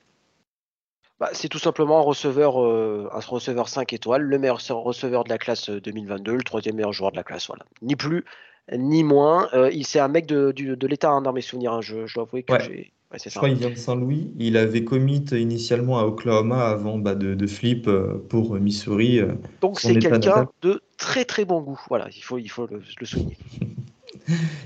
Bah, 1.19 1.31
c'est 1.33 1.49
tout 1.49 1.59
simplement 1.59 1.99
un 1.99 2.03
receveur, 2.03 2.63
euh, 2.63 3.09
un 3.11 3.21
receveur 3.21 3.69
5 3.69 3.93
étoiles, 3.95 4.23
le 4.23 4.39
meilleur 4.39 4.61
receveur 4.83 5.25
de 5.25 5.31
la 5.31 5.39
classe 5.39 5.71
2022, 5.71 6.33
euh, 6.33 6.37
le 6.37 6.43
troisième 6.43 6.77
meilleur 6.77 6.93
joueur 6.93 7.11
de 7.11 7.17
la 7.17 7.23
classe. 7.23 7.47
Voilà. 7.47 7.65
Ni 7.81 7.97
plus, 7.97 8.25
ni 8.71 9.03
moins. 9.03 9.49
Euh, 9.55 9.71
il 9.73 9.87
c'est 9.87 9.99
un 9.99 10.09
mec 10.09 10.27
de, 10.27 10.53
de 10.53 10.87
l'État 10.87 11.11
hein, 11.11 11.23
dans 11.23 11.33
mes 11.33 11.41
souvenirs. 11.41 11.73
Hein. 11.73 11.81
Je, 11.81 12.07
je, 12.07 12.15
dois 12.15 12.25
avouer 12.25 12.43
que 12.43 12.53
j'ai. 12.61 12.93
je 13.15 13.31
crois 13.31 13.49
qu'il 13.49 13.57
vient 13.57 13.71
de 13.71 13.77
Saint-Louis. 13.77 14.31
Il 14.39 14.59
avait 14.59 14.85
commit 14.85 15.25
initialement 15.33 15.99
à 15.99 16.05
Oklahoma 16.05 16.67
avant 16.67 16.99
bah, 16.99 17.15
de, 17.15 17.35
de, 17.35 17.47
flip 17.47 17.89
pour 18.29 18.55
Missouri. 18.57 19.23
Donc 19.63 19.81
c'est 19.81 19.97
quelqu'un 19.97 20.49
de 20.61 20.83
très 20.99 21.25
très 21.25 21.47
bon 21.47 21.63
goût. 21.63 21.81
Voilà, 21.89 22.09
il 22.15 22.23
faut, 22.23 22.37
il 22.37 22.51
faut 22.51 22.67
le, 22.67 22.83
le 23.01 23.07
souligner. 23.07 23.39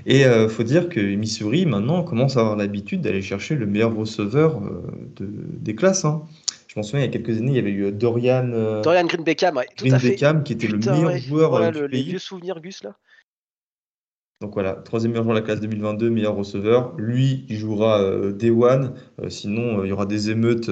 Et 0.05 0.21
il 0.21 0.49
faut 0.49 0.63
dire 0.63 0.89
que 0.89 0.99
Missouri, 0.99 1.65
maintenant, 1.65 2.03
commence 2.03 2.37
à 2.37 2.41
avoir 2.41 2.55
l'habitude 2.55 3.01
d'aller 3.01 3.21
chercher 3.21 3.55
le 3.55 3.65
meilleur 3.65 3.95
receveur 3.95 4.61
de, 5.15 5.27
des 5.59 5.75
classes. 5.75 6.05
Hein. 6.05 6.23
Je 6.73 6.79
m'en 6.79 6.83
souviens, 6.83 7.01
il 7.01 7.07
y 7.07 7.09
a 7.09 7.11
quelques 7.11 7.37
années, 7.37 7.51
il 7.51 7.55
y 7.55 7.59
avait 7.59 7.71
eu 7.71 7.83
euh, 7.87 7.91
Dorian. 7.91 8.49
Euh, 8.53 8.81
Dorian 8.81 9.05
Green 9.05 9.25
Beckham, 9.25 9.59
tout 9.75 9.83
Green 9.83 9.97
Beckham, 9.97 10.41
qui 10.41 10.53
était 10.53 10.67
le 10.67 10.77
meilleur 10.77 11.17
joueur 11.17 11.49
voilà, 11.49 11.67
euh, 11.67 11.71
du 11.71 11.81
le, 11.81 11.89
pays. 11.89 12.03
Les 12.03 12.09
vieux 12.11 12.19
souvenirs, 12.19 12.61
Gus, 12.61 12.81
là. 12.83 12.95
Donc 14.39 14.53
voilà, 14.53 14.75
troisième 14.75 15.11
meilleur 15.11 15.25
joueur 15.25 15.35
de 15.35 15.41
la 15.41 15.45
classe 15.45 15.59
2022, 15.59 16.09
meilleur 16.09 16.33
receveur. 16.33 16.93
Lui, 16.97 17.45
il 17.49 17.57
jouera 17.57 18.31
Day 18.31 18.51
One. 18.51 18.93
sinon, 19.27 19.83
il 19.83 19.89
y 19.89 19.91
aura 19.91 20.05
des 20.05 20.29
émeutes 20.29 20.71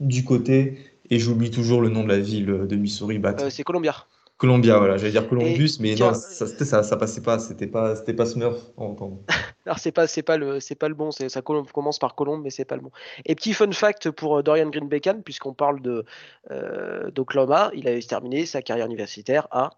du 0.00 0.24
côté. 0.24 0.78
Et 1.10 1.20
j'oublie 1.20 1.52
toujours 1.52 1.80
le 1.80 1.90
nom 1.90 2.02
de 2.02 2.08
la 2.08 2.18
ville 2.18 2.66
de 2.66 2.76
Missouri. 2.76 3.22
c'est 3.50 3.62
Columbia. 3.62 3.94
Columbia, 4.36 4.78
voilà, 4.78 4.96
j'allais 4.96 5.12
dire 5.12 5.28
Columbus, 5.28 5.76
mais 5.78 5.94
non, 5.94 6.12
ça, 6.12 6.46
ça, 6.46 6.82
ça, 6.82 6.96
passait 6.96 7.22
pas, 7.22 7.38
c'était 7.38 7.68
pas, 7.68 7.94
c'était 7.94 8.14
pas 8.14 8.26
Smurf. 8.26 8.60
Alors 9.66 9.78
c'est 9.78 9.92
pas, 9.92 10.08
c'est 10.08 10.22
pas 10.22 10.36
le, 10.36 10.58
c'est 10.58 10.74
pas 10.74 10.88
le 10.88 10.94
bon, 10.94 11.12
ça 11.12 11.40
commence 11.40 11.98
par 12.00 12.16
Colombe, 12.16 12.42
mais 12.42 12.50
c'est 12.50 12.64
pas 12.64 12.74
le 12.74 12.82
bon. 12.82 12.90
Et 13.26 13.36
petit 13.36 13.52
fun 13.52 13.70
fact 13.70 14.10
pour 14.10 14.38
euh, 14.38 14.42
Dorian 14.42 14.70
Green 14.70 14.88
Beckham, 14.88 15.22
puisqu'on 15.22 15.54
parle 15.54 15.80
de 15.80 16.04
euh, 16.50 17.10
d'Oklahoma, 17.12 17.70
il 17.74 17.86
avait 17.86 18.02
terminé 18.02 18.44
sa 18.44 18.60
carrière 18.60 18.86
universitaire 18.86 19.46
à. 19.52 19.70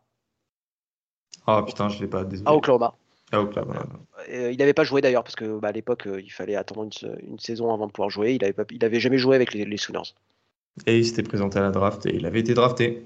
Ah 1.47 1.63
putain, 1.63 1.91
je 1.91 2.01
l'ai 2.01 2.09
pas. 2.09 2.25
Désolé. 2.25 2.49
À 2.49 2.55
Oklahoma. 2.55 3.85
Euh, 4.31 4.51
il 4.53 4.57
n'avait 4.57 4.73
pas 4.73 4.85
joué 4.85 5.03
d'ailleurs 5.03 5.23
parce 5.23 5.37
que 5.37 5.59
bah, 5.59 5.69
à 5.69 5.73
l'époque 5.73 6.09
il 6.23 6.31
fallait 6.31 6.57
attendre 6.57 6.89
une, 7.23 7.39
saison 7.39 7.75
avant 7.75 7.87
de 7.87 7.93
pouvoir 7.93 8.09
jouer. 8.09 8.35
Il 8.35 8.43
avait 8.43 8.55
pas, 8.55 8.65
il 8.71 8.85
avait 8.85 9.01
jamais 9.01 9.19
joué 9.19 9.37
avec 9.37 9.53
les, 9.53 9.67
les 9.67 9.77
Sooners. 9.77 10.15
Et 10.87 10.99
il 10.99 11.07
s'était 11.07 11.23
présenté 11.23 11.59
à 11.59 11.63
la 11.63 11.71
draft 11.71 12.07
et 12.07 12.15
il 12.15 12.25
avait 12.25 12.41
été 12.41 12.55
drafté. 12.55 13.05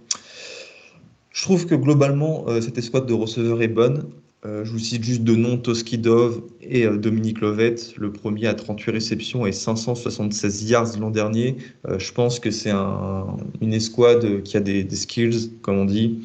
Je 1.30 1.42
trouve 1.42 1.66
que 1.66 1.74
globalement, 1.74 2.44
euh, 2.48 2.60
cette 2.60 2.76
escouade 2.78 3.06
de 3.06 3.14
receveurs 3.14 3.62
est 3.62 3.68
bonne. 3.68 4.10
Euh, 4.44 4.64
je 4.64 4.72
vous 4.72 4.78
cite 4.78 5.04
juste 5.04 5.22
deux 5.22 5.36
noms, 5.36 5.58
Toskidov 5.58 6.42
et 6.60 6.86
euh, 6.86 6.96
Dominique 6.96 7.40
Lovett. 7.40 7.94
Le 7.96 8.10
premier 8.10 8.46
à 8.46 8.54
38 8.54 8.90
réceptions 8.90 9.46
et 9.46 9.52
576 9.52 10.68
yards 10.68 10.98
l'an 10.98 11.10
dernier. 11.10 11.56
je 11.98 12.12
pense 12.12 12.40
que 12.40 12.50
c'est 12.50 12.72
une 12.72 13.72
escouade 13.72 14.42
qui 14.42 14.56
a 14.56 14.60
des, 14.60 14.88
skills, 14.90 15.52
comme 15.62 15.78
on 15.78 15.84
dit. 15.84 16.20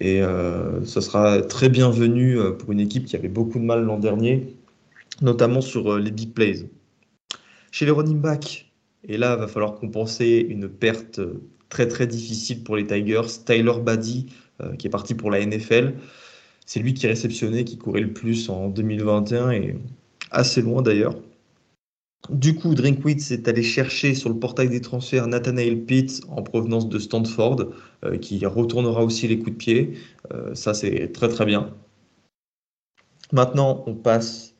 Et 0.00 0.20
ce 0.84 1.00
sera 1.00 1.40
très 1.40 1.68
bienvenu 1.68 2.36
pour 2.58 2.72
une 2.72 2.80
équipe 2.80 3.04
qui 3.04 3.14
avait 3.14 3.28
beaucoup 3.28 3.60
de 3.60 3.64
mal 3.64 3.84
l'an 3.84 3.98
dernier, 3.98 4.54
notamment 5.22 5.60
sur 5.60 5.98
les 5.98 6.10
big 6.10 6.32
plays. 6.32 6.68
Chez 7.70 7.84
les 7.84 7.92
running 7.92 8.20
backs, 8.20 8.72
et 9.06 9.16
là, 9.16 9.36
il 9.36 9.40
va 9.40 9.46
falloir 9.46 9.76
compenser 9.76 10.44
une 10.48 10.68
perte 10.68 11.20
très 11.74 11.88
très 11.88 12.06
difficile 12.06 12.62
pour 12.62 12.76
les 12.76 12.86
Tigers. 12.86 13.42
Tyler 13.44 13.80
Baddy, 13.82 14.26
euh, 14.62 14.76
qui 14.76 14.86
est 14.86 14.90
parti 14.90 15.14
pour 15.14 15.32
la 15.32 15.44
NFL, 15.44 15.94
c'est 16.66 16.78
lui 16.78 16.94
qui 16.94 17.08
réceptionnait, 17.08 17.64
qui 17.64 17.76
courait 17.78 18.00
le 18.00 18.12
plus 18.12 18.48
en 18.48 18.68
2021 18.68 19.50
et 19.50 19.76
assez 20.30 20.62
loin 20.62 20.82
d'ailleurs. 20.82 21.16
Du 22.30 22.54
coup, 22.54 22.74
Drinkwitz 22.74 23.32
est 23.32 23.48
allé 23.48 23.64
chercher 23.64 24.14
sur 24.14 24.30
le 24.30 24.38
portail 24.38 24.68
des 24.68 24.80
transferts 24.80 25.26
Nathanael 25.26 25.84
Pitt 25.84 26.22
en 26.28 26.42
provenance 26.42 26.88
de 26.88 26.98
Stanford, 27.00 27.66
euh, 28.04 28.18
qui 28.18 28.46
retournera 28.46 29.02
aussi 29.02 29.26
les 29.26 29.38
coups 29.38 29.50
de 29.50 29.56
pied. 29.56 29.94
Euh, 30.32 30.54
ça, 30.54 30.74
c'est 30.74 31.10
très 31.12 31.28
très 31.28 31.44
bien. 31.44 31.74
Maintenant, 33.32 33.82
on 33.88 33.94
passe 33.94 34.54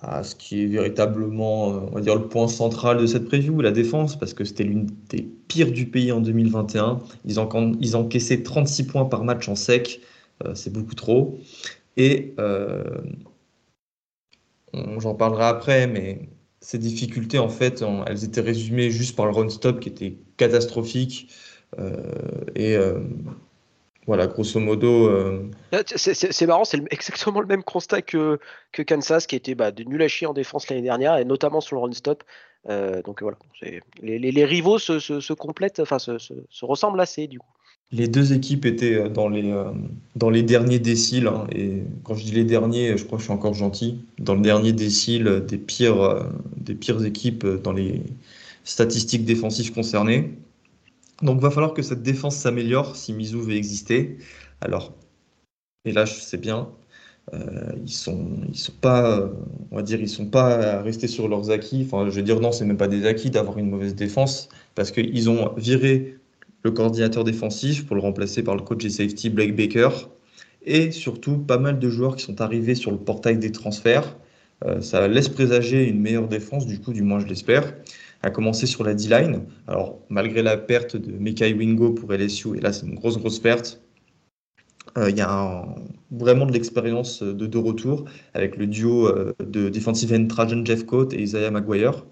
à 0.00 0.22
ce 0.22 0.34
qui 0.34 0.62
est 0.62 0.66
véritablement, 0.66 1.66
on 1.66 1.90
va 1.90 2.00
dire, 2.00 2.16
le 2.16 2.28
point 2.28 2.48
central 2.48 2.98
de 2.98 3.06
cette 3.06 3.26
preview, 3.26 3.60
la 3.60 3.72
défense, 3.72 4.18
parce 4.18 4.32
que 4.32 4.44
c'était 4.44 4.64
l'une 4.64 4.86
des 5.10 5.37
pires 5.48 5.72
du 5.72 5.86
pays 5.86 6.12
en 6.12 6.20
2021. 6.20 7.00
Ils, 7.24 7.40
en, 7.40 7.72
ils 7.80 7.96
encaissaient 7.96 8.42
36 8.42 8.86
points 8.86 9.04
par 9.06 9.24
match 9.24 9.48
en 9.48 9.56
sec, 9.56 10.00
c'est 10.54 10.72
beaucoup 10.72 10.94
trop. 10.94 11.38
Et 11.96 12.34
j'en 14.72 15.14
parlerai 15.14 15.44
après, 15.44 15.86
mais 15.86 16.28
ces 16.60 16.78
difficultés, 16.78 17.38
en 17.38 17.48
fait, 17.48 17.84
elles 18.06 18.24
étaient 18.24 18.40
résumées 18.40 18.90
juste 18.90 19.16
par 19.16 19.26
le 19.26 19.32
run-stop 19.32 19.80
qui 19.80 19.88
était 19.88 20.16
catastrophique. 20.36 21.32
Euh, 21.78 21.92
et 22.54 22.76
euh, 22.76 23.00
voilà, 24.06 24.26
grosso 24.26 24.58
modo. 24.58 25.08
Euh, 25.08 25.50
c'est 25.84 26.46
marrant, 26.46 26.64
c'est 26.64 26.80
exactement 26.90 27.40
le 27.40 27.46
même 27.46 27.62
constat 27.62 28.02
que, 28.02 28.38
que 28.72 28.82
Kansas, 28.82 29.26
qui 29.26 29.36
était 29.36 29.54
bah, 29.54 29.70
de 29.70 29.84
nul 29.84 30.02
à 30.02 30.08
chier 30.08 30.26
en 30.26 30.32
défense 30.32 30.68
l'année 30.68 30.82
dernière, 30.82 31.16
et 31.16 31.24
notamment 31.24 31.60
sur 31.60 31.76
le 31.76 31.82
run-stop. 31.82 32.24
Donc 32.66 33.22
voilà, 33.22 33.38
les, 34.02 34.44
rivaux 34.44 34.78
se, 34.78 35.32
complètent, 35.32 35.80
enfin 35.80 35.98
se, 35.98 36.18
se, 36.18 36.64
ressemblent 36.64 37.00
assez 37.00 37.26
du 37.26 37.38
coup. 37.38 37.46
Les 37.90 38.06
deux 38.06 38.34
équipes 38.34 38.66
étaient 38.66 38.96
euh, 38.96 39.08
dans 39.08 39.28
les, 39.28 39.50
euh, 39.50 39.72
dans 40.14 40.28
les 40.28 40.42
derniers 40.42 40.78
déciles, 40.78 41.26
hein, 41.26 41.46
et 41.54 41.82
quand 42.04 42.14
je 42.14 42.24
dis 42.24 42.32
les 42.32 42.44
derniers, 42.44 42.98
je 42.98 43.04
crois 43.04 43.16
que 43.16 43.22
je 43.22 43.28
suis 43.28 43.32
encore 43.32 43.54
gentil, 43.54 44.04
dans 44.18 44.34
le 44.34 44.42
dernier 44.42 44.72
décile 44.72 45.44
des 45.48 45.56
pires, 45.56 46.02
euh, 46.02 46.24
des 46.56 46.74
pires 46.74 47.02
équipes 47.04 47.46
dans 47.46 47.72
les 47.72 48.02
statistiques 48.64 49.24
défensives 49.24 49.72
concernées. 49.72 50.34
Donc 51.22 51.40
va 51.40 51.50
falloir 51.50 51.72
que 51.72 51.82
cette 51.82 52.02
défense 52.02 52.36
s'améliore 52.36 52.94
si 52.94 53.12
Mizou 53.14 53.40
veut 53.40 53.56
exister. 53.56 54.18
Alors, 54.60 54.92
et 55.86 55.92
là 55.92 56.04
je 56.04 56.12
sais 56.14 56.38
bien, 57.32 57.40
ils 57.84 57.92
sont, 57.92 58.28
ils 58.48 58.58
sont 58.58 58.72
pas, 58.80 59.30
on 59.70 59.76
va 59.76 59.82
dire, 59.82 60.00
ils 60.00 60.08
sont 60.08 60.26
pas 60.26 60.82
restés 60.82 61.08
sur 61.08 61.28
leurs 61.28 61.50
acquis. 61.50 61.86
Enfin, 61.86 62.08
je 62.10 62.16
veux 62.16 62.22
dire 62.22 62.40
non, 62.40 62.52
c'est 62.52 62.64
même 62.64 62.76
pas 62.76 62.88
des 62.88 63.06
acquis 63.06 63.30
d'avoir 63.30 63.58
une 63.58 63.70
mauvaise 63.70 63.94
défense 63.94 64.48
parce 64.74 64.90
qu'ils 64.90 65.30
ont 65.30 65.52
viré 65.56 66.18
le 66.62 66.70
coordinateur 66.70 67.24
défensif 67.24 67.86
pour 67.86 67.96
le 67.96 68.02
remplacer 68.02 68.42
par 68.42 68.56
le 68.56 68.62
coach 68.62 68.84
et 68.84 68.90
safety 68.90 69.30
Blake 69.30 69.56
Baker. 69.56 69.90
Et 70.64 70.90
surtout, 70.90 71.38
pas 71.38 71.58
mal 71.58 71.78
de 71.78 71.88
joueurs 71.88 72.16
qui 72.16 72.24
sont 72.24 72.40
arrivés 72.40 72.74
sur 72.74 72.90
le 72.90 72.98
portail 72.98 73.38
des 73.38 73.52
transferts. 73.52 74.16
Euh, 74.64 74.80
ça 74.80 75.06
laisse 75.06 75.28
présager 75.28 75.88
une 75.88 76.00
meilleure 76.00 76.28
défense, 76.28 76.66
du 76.66 76.80
coup, 76.80 76.92
du 76.92 77.02
moins 77.02 77.20
je 77.20 77.26
l'espère. 77.26 77.74
À 78.22 78.30
commencer 78.30 78.66
sur 78.66 78.82
la 78.82 78.94
D-line. 78.94 79.42
Alors, 79.68 80.00
malgré 80.08 80.42
la 80.42 80.56
perte 80.56 80.96
de 80.96 81.12
Mekai 81.12 81.54
Wingo 81.54 81.90
pour 81.90 82.12
LSU, 82.12 82.56
et 82.56 82.60
là 82.60 82.72
c'est 82.72 82.86
une 82.86 82.96
grosse, 82.96 83.16
grosse 83.18 83.38
perte, 83.38 83.80
euh, 83.80 83.87
il 84.96 85.16
y 85.16 85.20
a 85.20 85.64
vraiment 86.10 86.46
de 86.46 86.52
l'expérience 86.52 87.22
de 87.22 87.46
deux 87.46 87.58
retours 87.58 88.04
avec 88.34 88.56
le 88.56 88.66
duo 88.66 89.08
euh, 89.08 89.34
de 89.40 89.68
defensive 89.68 90.12
end 90.12 90.26
Trajan 90.26 90.64
Jeffcoat 90.64 91.08
et 91.12 91.22
Isaiah 91.22 91.50
Maguire 91.50 92.04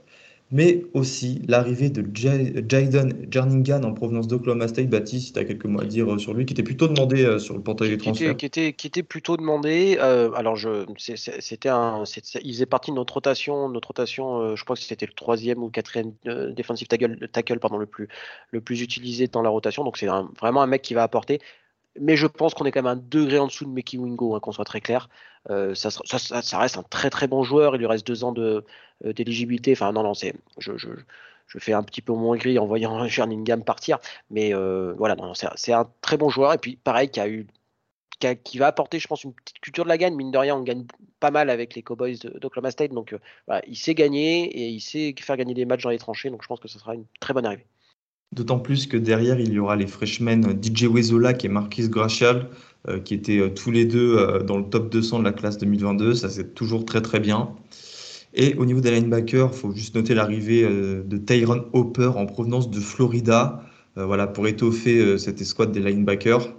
mais 0.53 0.85
aussi 0.95 1.43
l'arrivée 1.49 1.91
de 1.91 2.05
Jaden 2.15 3.27
Jerningan 3.31 3.83
en 3.83 3.93
provenance 3.95 4.29
d'Oklahoma 4.29 4.69
State. 4.69 4.89
Baptiste, 4.89 5.35
tu 5.35 5.41
as 5.41 5.45
quelques 5.45 5.65
mots 5.65 5.81
à 5.81 5.85
dire 5.85 6.13
euh, 6.13 6.19
sur 6.19 6.35
lui, 6.35 6.47
qui 6.47 6.53
était 6.53 6.63
plutôt 6.63 6.87
demandé 6.87 7.25
euh, 7.25 7.39
sur 7.39 7.55
le 7.55 7.63
portail 7.63 7.89
des 7.89 7.99
transferts. 7.99 8.37
Qui 8.37 8.47
était, 8.47 8.73
qui 8.73 8.87
était, 8.87 9.03
plutôt 9.03 9.37
demandé. 9.37 9.99
Euh, 10.01 10.31
alors, 10.35 10.55
je, 10.55 10.87
c'était 10.99 11.69
un, 11.69 12.05
il 12.43 12.53
faisait 12.53 12.67
partie 12.67 12.93
de 12.93 12.97
notre 12.97 13.15
rotation. 13.15 13.69
Notre 13.69 13.89
rotation, 13.89 14.55
je 14.55 14.63
crois 14.65 14.77
que 14.77 14.83
c'était 14.83 15.07
le 15.07 15.15
troisième 15.15 15.63
ou 15.63 15.69
quatrième 15.69 16.13
defensive 16.25 16.87
tackle, 16.87 17.29
tackle 17.29 17.59
pardon, 17.59 17.79
le, 17.79 17.87
plus, 17.87 18.09
le 18.53 18.61
plus 18.61 18.83
utilisé 18.83 19.27
dans 19.27 19.43
la 19.43 19.51
rotation. 19.51 19.83
Donc, 19.83 19.97
c'est 19.97 20.09
vraiment 20.41 20.63
un 20.63 20.67
mec 20.69 20.83
qui 20.83 20.95
va 20.95 21.03
apporter 21.03 21.41
mais 22.01 22.17
je 22.17 22.27
pense 22.27 22.55
qu'on 22.55 22.65
est 22.65 22.73
quand 22.73 22.83
même 22.83 22.99
un 22.99 23.03
degré 23.03 23.39
en 23.39 23.47
dessous 23.47 23.65
de 23.65 23.71
Mickey 23.71 23.99
Wingo, 23.99 24.35
hein, 24.35 24.41
qu'on 24.41 24.53
soit 24.53 24.65
très 24.65 24.81
clair. 24.81 25.09
Euh, 25.51 25.75
ça, 25.75 26.59
reste 26.59 26.77
un 26.77 26.83
très 26.83 27.11
très 27.11 27.29
bon 27.29 27.43
joueur. 27.43 27.77
Il 27.77 27.79
lui 27.79 27.87
reste 27.87 28.07
deux 28.07 28.25
ans 28.25 28.35
euh, 28.37 28.63
d'éligibilité. 29.05 29.73
Enfin, 29.73 29.93
non, 29.93 30.03
non, 30.03 30.15
c'est, 30.15 30.35
je, 30.59 30.77
je, 30.77 30.89
fais 31.59 31.73
un 31.73 31.83
petit 31.83 32.03
peu 32.03 32.13
moins 32.13 32.37
gris 32.37 32.59
en 32.59 32.67
voyant 32.67 33.05
Jerningham 33.09 33.65
partir. 33.65 33.99
Mais 34.31 34.55
euh, 34.55 34.95
voilà, 34.99 35.15
non, 35.17 35.33
c'est, 35.35 35.73
un 35.73 35.89
très 36.01 36.17
bon 36.17 36.29
joueur. 36.29 36.53
Et 36.55 36.59
puis, 36.59 36.77
pareil, 36.77 37.11
qui, 37.11 37.21
a 37.21 37.29
eu, 37.29 37.47
qui, 38.45 38.59
va 38.59 38.67
apporter, 38.69 38.99
je 38.99 39.07
pense, 39.09 39.25
une 39.25 39.33
petite 39.35 39.61
culture 39.61 39.85
de 39.85 39.89
la 39.89 39.99
gagne. 39.99 40.15
Mine 40.17 40.31
de 40.31 40.39
rien, 40.39 40.57
on 40.57 40.63
gagne 40.63 40.87
pas 41.21 41.31
mal 41.31 41.51
avec 41.51 41.75
les 41.75 41.83
Cowboys 41.83 42.19
d'Oklahoma 42.41 42.71
State. 42.71 42.93
Donc, 42.93 43.15
voilà, 43.47 43.63
il 43.67 43.77
sait 43.77 43.95
gagner 43.95 44.45
et 44.45 44.69
il 44.69 44.81
sait 44.81 45.15
faire 45.21 45.37
gagner 45.37 45.55
des 45.55 45.65
matchs 45.65 45.83
dans 45.83 45.91
les 45.91 45.99
tranchées. 45.99 46.31
Donc, 46.31 46.43
je 46.43 46.49
pense 46.49 46.61
que 46.61 46.69
ce 46.69 46.79
sera 46.79 46.95
une 46.95 47.07
très 47.21 47.35
bonne 47.35 47.47
arrivée. 47.47 47.67
D'autant 48.33 48.59
plus 48.59 48.87
que 48.87 48.97
derrière, 48.97 49.39
il 49.39 49.53
y 49.53 49.59
aura 49.59 49.77
les 49.77 49.87
freshmen 49.87 50.59
DJ 50.61 50.85
Wezola 50.85 51.33
et 51.43 51.49
Marquis 51.49 51.89
Gracial, 51.89 52.49
euh, 52.89 52.99
qui 52.99 53.15
étaient 53.15 53.39
euh, 53.39 53.49
tous 53.49 53.71
les 53.71 53.85
deux 53.85 54.17
euh, 54.17 54.43
dans 54.43 54.59
le 54.59 54.65
top 54.65 54.91
200 54.91 55.21
de 55.21 55.25
la 55.25 55.33
classe 55.33 55.59
2022. 55.59 56.15
Ça, 56.15 56.29
c'est 56.29 56.55
toujours 56.55 56.85
très 56.85 57.01
très 57.01 57.21
bien. 57.21 57.51
Et 58.35 58.55
au 58.57 58.67
niveau 58.67 58.81
des 58.81 58.91
linebackers, 58.91 59.51
il 59.53 59.57
faut 59.57 59.73
juste 59.73 59.95
noter 59.95 60.15
l'arrivée 60.15 60.63
de 60.63 61.17
Tyron 61.17 61.65
Hopper 61.73 62.11
en 62.17 62.27
provenance 62.27 62.71
de 62.71 62.81
Florida, 62.81 63.63
voilà, 63.95 64.27
pour 64.27 64.47
étoffer 64.47 65.17
cette 65.17 65.41
escouade 65.41 65.73
des 65.73 65.81
linebackers. 65.81 66.53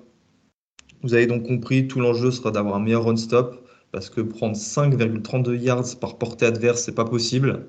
Vous 1.04 1.14
avez 1.14 1.28
donc 1.28 1.46
compris, 1.46 1.88
tout 1.88 2.00
l'enjeu 2.00 2.32
sera 2.32 2.50
d'avoir 2.50 2.78
un 2.78 2.80
meilleur 2.80 3.04
run-stop, 3.04 3.64
parce 3.92 4.10
que 4.10 4.22
prendre 4.22 4.56
5,32 4.56 5.56
yards 5.56 6.00
par 6.02 6.18
portée 6.18 6.48
adverse, 6.48 6.82
c'est 6.82 6.96
pas 6.96 7.06
possible. 7.06 7.68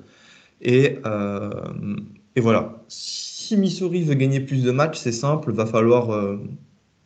Et 0.62 0.96
voilà 2.34 2.82
si 3.48 3.56
Missouri 3.56 4.02
veut 4.02 4.14
gagner 4.14 4.40
plus 4.40 4.62
de 4.62 4.70
matchs, 4.70 4.98
c'est 4.98 5.12
simple, 5.12 5.52
va 5.52 5.64
falloir 5.64 6.10
euh, 6.10 6.36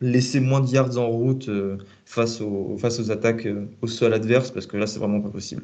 laisser 0.01 0.41
moins 0.41 0.59
de 0.59 0.67
yards 0.67 0.97
en 0.97 1.07
route 1.07 1.47
euh, 1.47 1.77
face, 2.03 2.41
aux, 2.41 2.77
attaques 3.11 3.45
euh, 3.45 3.67
au 3.81 3.87
sol 3.87 4.13
adverse, 4.13 4.51
parce 4.51 4.67
que 4.67 4.75
là, 4.75 4.85
c'est 4.85 4.99
vraiment 4.99 5.21
pas 5.21 5.29
possible. 5.29 5.63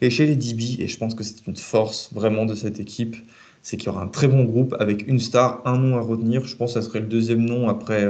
Et 0.00 0.08
chez 0.08 0.26
les 0.26 0.36
DB, 0.36 0.76
et 0.78 0.86
je 0.86 0.96
pense 0.96 1.16
que 1.16 1.24
c'est 1.24 1.44
une 1.44 1.56
force 1.56 2.12
vraiment 2.12 2.46
de 2.46 2.54
cette 2.54 2.78
équipe, 2.78 3.16
c'est 3.62 3.76
qu'il 3.78 3.86
y 3.86 3.88
aura 3.88 4.04
un 4.04 4.08
très 4.08 4.28
bon 4.28 4.44
groupe 4.44 4.76
avec 4.78 5.08
une 5.08 5.18
star, 5.18 5.60
un 5.64 5.76
nom 5.76 5.96
à 5.96 6.00
retenir. 6.00 6.46
Je 6.46 6.54
pense 6.54 6.74
que 6.74 6.80
ça 6.80 6.86
serait 6.86 7.00
le 7.00 7.08
deuxième 7.08 7.44
nom 7.44 7.68
après, 7.68 8.08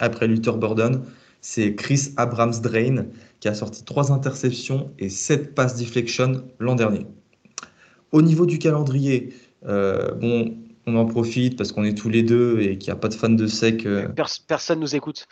après 0.00 0.28
Luther 0.28 0.58
Burden. 0.58 1.00
C'est 1.40 1.74
Chris 1.76 2.12
Abrams 2.18 2.60
Drain, 2.62 3.06
qui 3.40 3.48
a 3.48 3.54
sorti 3.54 3.84
trois 3.84 4.12
interceptions 4.12 4.92
et 4.98 5.08
sept 5.08 5.54
passes 5.54 5.76
deflection 5.76 6.44
l'an 6.58 6.74
dernier. 6.74 7.06
Au 8.12 8.22
niveau 8.22 8.46
du 8.46 8.58
calendrier, 8.58 9.34
bon, 9.62 10.56
on 10.88 10.96
en 10.96 11.06
profite 11.06 11.56
parce 11.56 11.72
qu'on 11.72 11.84
est 11.84 11.96
tous 11.96 12.08
les 12.08 12.22
deux 12.22 12.60
et 12.60 12.78
qu'il 12.78 12.90
n'y 12.90 12.96
a 12.96 13.00
pas 13.00 13.08
de 13.08 13.14
fans 13.14 13.28
de 13.28 13.46
sec. 13.46 13.84
Euh, 13.86 14.08
personne 14.46 14.80
nous 14.80 14.96
écoute. 14.96 15.26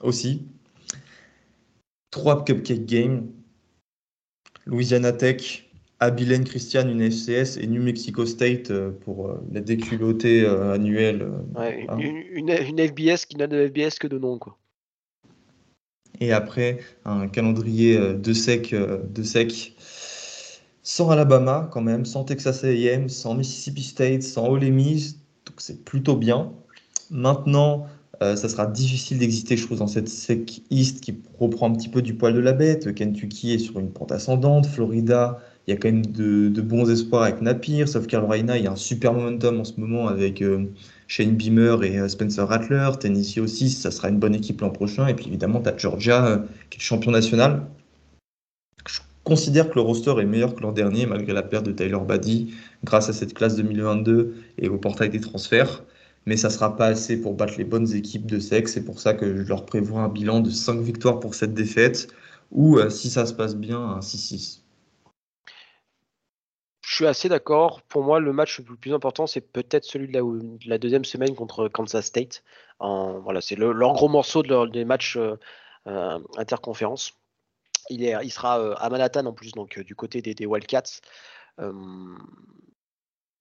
Aussi. 0.00 0.46
Trois 2.10 2.44
Cupcake 2.44 2.86
Games. 2.86 3.28
Louisiana 4.66 5.12
Tech, 5.12 5.68
Abilene 6.00 6.44
Christian, 6.44 6.88
une 6.88 7.02
FCS 7.10 7.58
et 7.58 7.66
New 7.66 7.82
Mexico 7.82 8.24
State 8.24 8.70
euh, 8.70 8.90
pour 8.90 9.34
la 9.52 9.60
déculottée 9.60 10.46
annuelle. 10.46 11.28
Hein. 11.56 11.98
une, 11.98 12.48
une, 12.48 12.88
FBS 12.88 13.26
qui 13.26 13.36
n'a 13.36 13.46
de 13.46 13.68
FBS 13.68 13.98
que 13.98 14.06
de 14.06 14.18
nom. 14.18 14.38
Quoi. 14.38 14.56
Et 16.20 16.32
après, 16.32 16.78
un 17.04 17.28
calendrier 17.28 17.98
de 18.14 18.32
sec, 18.32 18.74
de 18.74 19.22
sec 19.22 19.74
sans 20.90 21.08
Alabama 21.10 21.68
quand 21.70 21.82
même, 21.82 22.04
sans 22.04 22.24
Texas 22.24 22.64
A&M, 22.64 23.08
sans 23.08 23.36
Mississippi 23.36 23.84
State, 23.84 24.24
sans 24.24 24.48
Ole 24.48 24.72
Miss, 24.72 25.18
donc 25.46 25.54
c'est 25.58 25.84
plutôt 25.84 26.16
bien. 26.16 26.50
Maintenant, 27.12 27.86
euh, 28.24 28.34
ça 28.34 28.48
sera 28.48 28.66
difficile 28.66 29.18
d'exister, 29.18 29.56
je 29.56 29.66
trouve, 29.66 29.78
dans 29.78 29.86
cette 29.86 30.08
SEC 30.08 30.62
East 30.70 31.00
qui 31.00 31.14
reprend 31.38 31.70
un 31.70 31.74
petit 31.74 31.88
peu 31.88 32.02
du 32.02 32.14
poil 32.14 32.34
de 32.34 32.40
la 32.40 32.52
bête. 32.52 32.92
Kentucky 32.92 33.52
est 33.52 33.58
sur 33.60 33.78
une 33.78 33.92
pente 33.92 34.10
ascendante. 34.10 34.66
Florida, 34.66 35.38
il 35.68 35.70
y 35.70 35.74
a 35.74 35.76
quand 35.76 35.92
même 35.92 36.04
de, 36.04 36.60
bons 36.60 36.90
espoirs 36.90 37.22
avec 37.22 37.40
Napier. 37.40 37.86
South 37.86 38.08
Carolina, 38.08 38.58
il 38.58 38.64
y 38.64 38.66
a 38.66 38.72
un 38.72 38.76
super 38.76 39.14
momentum 39.14 39.60
en 39.60 39.64
ce 39.64 39.78
moment 39.78 40.08
avec 40.08 40.42
euh, 40.42 40.64
Shane 41.06 41.36
Beamer 41.36 41.84
et 41.84 42.00
euh, 42.00 42.08
Spencer 42.08 42.44
Rattler. 42.44 42.90
Tennessee 42.98 43.38
aussi, 43.38 43.70
ça 43.70 43.92
sera 43.92 44.08
une 44.08 44.18
bonne 44.18 44.34
équipe 44.34 44.60
l'an 44.60 44.70
prochain. 44.70 45.06
Et 45.06 45.14
puis 45.14 45.28
évidemment, 45.28 45.60
tu 45.60 45.68
as 45.68 45.76
Georgia 45.76 46.42
qui 46.68 46.78
est 46.78 46.82
champion 46.82 47.12
national 47.12 47.62
considère 49.24 49.68
que 49.68 49.74
le 49.74 49.82
roster 49.82 50.14
est 50.20 50.26
meilleur 50.26 50.54
que 50.54 50.60
l'an 50.60 50.72
dernier, 50.72 51.06
malgré 51.06 51.32
la 51.32 51.42
perte 51.42 51.66
de 51.66 51.72
Tyler 51.72 51.98
Baddy, 52.06 52.54
grâce 52.84 53.08
à 53.08 53.12
cette 53.12 53.34
classe 53.34 53.56
2022 53.56 54.34
et 54.58 54.68
au 54.68 54.78
portail 54.78 55.10
des 55.10 55.20
transferts. 55.20 55.84
Mais 56.26 56.36
ça 56.36 56.48
ne 56.48 56.52
sera 56.52 56.76
pas 56.76 56.86
assez 56.86 57.20
pour 57.20 57.34
battre 57.34 57.54
les 57.56 57.64
bonnes 57.64 57.94
équipes 57.94 58.26
de 58.26 58.38
sexe. 58.38 58.72
C'est 58.74 58.84
pour 58.84 59.00
ça 59.00 59.14
que 59.14 59.42
je 59.42 59.48
leur 59.48 59.64
prévois 59.64 60.02
un 60.02 60.08
bilan 60.08 60.40
de 60.40 60.50
5 60.50 60.80
victoires 60.80 61.20
pour 61.20 61.34
cette 61.34 61.54
défaite, 61.54 62.08
ou 62.50 62.78
euh, 62.78 62.90
si 62.90 63.10
ça 63.10 63.26
se 63.26 63.32
passe 63.32 63.56
bien, 63.56 63.78
un 63.78 64.00
6-6. 64.00 64.60
Je 66.90 66.96
suis 66.96 67.06
assez 67.06 67.28
d'accord. 67.28 67.82
Pour 67.82 68.02
moi, 68.02 68.18
le 68.18 68.32
match 68.32 68.58
le 68.58 68.76
plus 68.76 68.92
important, 68.92 69.28
c'est 69.28 69.40
peut-être 69.40 69.84
celui 69.84 70.08
de 70.08 70.68
la, 70.68 70.76
deuxième 70.76 71.04
semaine 71.04 71.36
contre 71.36 71.68
Kansas 71.68 72.04
State. 72.04 72.42
voilà, 72.80 73.40
c'est 73.40 73.54
leur 73.56 73.92
gros 73.92 74.08
morceau 74.08 74.42
de 74.42 74.48
leur, 74.48 74.68
des 74.68 74.84
matchs 74.84 75.16
euh, 75.16 75.36
euh, 75.86 76.18
interconférences. 76.36 77.19
Il, 77.90 78.32
sera 78.32 78.74
à 78.74 78.88
Manhattan 78.88 79.26
en 79.26 79.32
plus, 79.32 79.52
donc 79.52 79.78
du 79.80 79.94
côté 79.94 80.22
des, 80.22 80.46
Wildcats. 80.46 81.00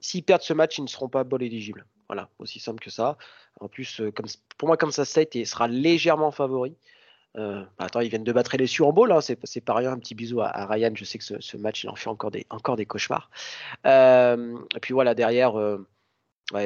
S'ils 0.01 0.23
perdent 0.23 0.41
ce 0.41 0.53
match, 0.53 0.77
ils 0.77 0.83
ne 0.83 0.87
seront 0.87 1.09
pas 1.09 1.23
bol 1.23 1.43
éligibles. 1.43 1.85
Voilà, 2.07 2.29
aussi 2.39 2.59
simple 2.59 2.83
que 2.83 2.89
ça. 2.89 3.17
En 3.59 3.67
plus, 3.67 4.01
comme, 4.15 4.25
pour 4.57 4.67
moi, 4.67 4.77
comme 4.77 4.91
ça 4.91 5.05
State 5.05 5.45
sera 5.45 5.67
légèrement 5.67 6.31
favori. 6.31 6.75
Euh, 7.37 7.63
bah, 7.77 7.85
attends, 7.85 7.99
ils 7.99 8.09
viennent 8.09 8.23
de 8.23 8.31
battre 8.31 8.57
les 8.57 8.81
en 8.81 8.91
ball, 8.91 9.11
hein, 9.11 9.21
c'est 9.21 9.61
pas 9.61 9.73
rien. 9.73 9.91
Un 9.91 9.99
petit 9.99 10.15
bisou 10.15 10.41
à, 10.41 10.65
Ryan. 10.65 10.91
Je 10.95 11.05
sais 11.05 11.17
que 11.17 11.23
ce, 11.23 11.57
match, 11.57 11.83
il 11.83 11.89
en 11.89 11.95
fait 11.95 12.09
encore 12.09 12.31
des, 12.31 12.45
encore 12.49 12.75
des 12.75 12.85
cauchemars. 12.85 13.29
Euh, 13.85 14.57
et 14.75 14.79
puis 14.79 14.93
voilà, 14.93 15.13
derrière, 15.13 15.57
euh, 15.59 15.85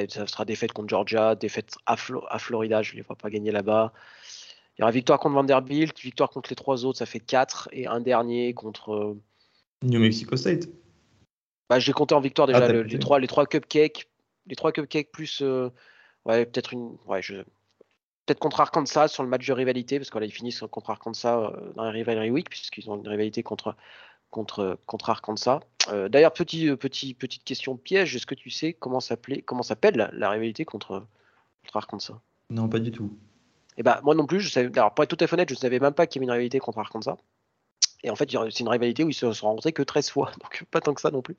ça 0.08 0.26
sera 0.26 0.44
défaite 0.44 0.72
contre 0.72 0.88
Georgia, 0.88 1.34
défaite 1.34 1.74
à, 1.86 1.96
à 2.28 2.38
Florida. 2.38 2.82
Je 2.82 2.92
ne 2.92 2.96
les 2.96 3.02
vois 3.02 3.16
pas 3.16 3.30
gagner 3.30 3.50
là-bas. 3.50 3.92
Il 4.76 4.80
y 4.80 4.82
aura 4.82 4.90
victoire 4.90 5.18
contre 5.18 5.34
Vanderbilt, 5.34 5.98
victoire 6.00 6.30
contre 6.30 6.50
les 6.50 6.56
trois 6.56 6.84
autres, 6.84 6.98
ça 6.98 7.06
fait 7.06 7.20
4. 7.20 7.68
Et 7.72 7.86
un 7.86 8.00
dernier 8.00 8.54
contre. 8.54 9.16
New 9.82 10.00
Mexico 10.00 10.36
State. 10.36 10.68
Bah, 11.68 11.78
J'ai 11.78 11.92
compté 11.92 12.14
en 12.14 12.20
victoire 12.20 12.46
déjà 12.46 12.64
ah, 12.64 12.72
les, 12.72 12.98
trois, 12.98 13.20
les 13.20 13.26
trois 13.26 13.46
cupcakes. 13.46 14.08
Les 14.46 14.56
trois 14.56 14.72
cupcakes 14.72 15.12
plus. 15.12 15.42
ouais, 16.24 16.46
peut-être 16.46 16.72
une. 16.72 16.96
Ouais, 17.06 17.22
je 17.22 17.44
peut-être 18.24 18.38
contre 18.38 18.60
Arkansas 18.60 19.08
sur 19.08 19.22
le 19.22 19.28
match 19.28 19.46
de 19.46 19.52
rivalité, 19.52 19.98
parce 19.98 20.10
qu'ils 20.10 20.32
finissent 20.32 20.64
contre 20.70 20.90
Arkansas 20.90 21.38
euh, 21.38 21.72
dans 21.74 21.84
la 21.84 21.90
Rivalry 21.90 22.30
Week, 22.30 22.48
puisqu'ils 22.48 22.90
ont 22.90 22.96
une 22.96 23.08
rivalité 23.08 23.42
contre, 23.42 23.76
contre, 24.30 24.78
contre 24.86 25.10
Arkansas. 25.10 25.60
Euh, 25.88 26.08
d'ailleurs, 26.08 26.32
petit, 26.32 26.68
euh, 26.68 26.76
petit, 26.76 27.14
petite 27.14 27.44
question 27.44 27.76
piège, 27.76 28.16
est-ce 28.16 28.26
que 28.26 28.34
tu 28.34 28.50
sais 28.50 28.72
comment 28.72 29.00
s'appelle 29.00 30.10
la, 30.12 30.30
rivalité 30.30 30.64
contre, 30.64 31.06
contre 31.62 31.76
Arkansas? 31.76 32.20
Non, 32.50 32.68
pas 32.68 32.78
du 32.78 32.90
tout. 32.90 33.10
Et 33.76 33.82
ben, 33.82 33.98
moi 34.02 34.14
non 34.14 34.26
plus, 34.26 34.40
je 34.40 34.50
savais, 34.50 34.70
alors 34.78 34.94
pour 34.94 35.04
être 35.04 35.16
tout 35.16 35.22
à 35.22 35.26
fait 35.26 35.34
honnête, 35.34 35.48
je 35.48 35.54
ne 35.54 35.58
savais 35.58 35.80
même 35.80 35.94
pas 35.94 36.06
qu'il 36.06 36.20
y 36.20 36.24
avait 36.24 36.26
une 36.26 36.32
rivalité 36.32 36.58
contre 36.58 36.78
Arkansas. 36.78 37.16
Et 38.04 38.10
en 38.10 38.16
fait, 38.16 38.30
c'est 38.30 38.60
une 38.60 38.68
rivalité 38.68 39.02
où 39.02 39.08
ils 39.08 39.14
se 39.14 39.32
sont 39.32 39.46
rencontrés 39.46 39.72
que 39.72 39.82
13 39.82 40.10
fois, 40.10 40.30
donc 40.42 40.64
pas 40.70 40.80
tant 40.80 40.92
que 40.92 41.00
ça 41.00 41.10
non 41.10 41.22
plus. 41.22 41.36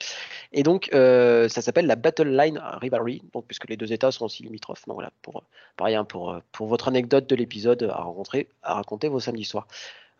Et 0.51 0.63
donc, 0.63 0.89
euh, 0.93 1.47
ça 1.47 1.61
s'appelle 1.61 1.85
la 1.85 1.95
Battle 1.95 2.27
Line 2.27 2.59
Rivalry, 2.81 3.21
donc, 3.33 3.45
puisque 3.45 3.69
les 3.69 3.77
deux 3.77 3.93
États 3.93 4.11
sont 4.11 4.25
aussi 4.25 4.43
limitrophes. 4.43 4.85
Donc 4.87 4.95
voilà, 4.95 5.11
pour, 5.21 5.43
pareil, 5.77 5.95
hein, 5.95 6.05
pour, 6.05 6.35
pour 6.51 6.67
votre 6.67 6.87
anecdote 6.87 7.27
de 7.27 7.35
l'épisode 7.35 7.83
à, 7.83 8.01
rencontrer, 8.01 8.49
à 8.63 8.73
raconter 8.73 9.07
vos 9.07 9.19
samedis 9.19 9.45
soirs. 9.45 9.67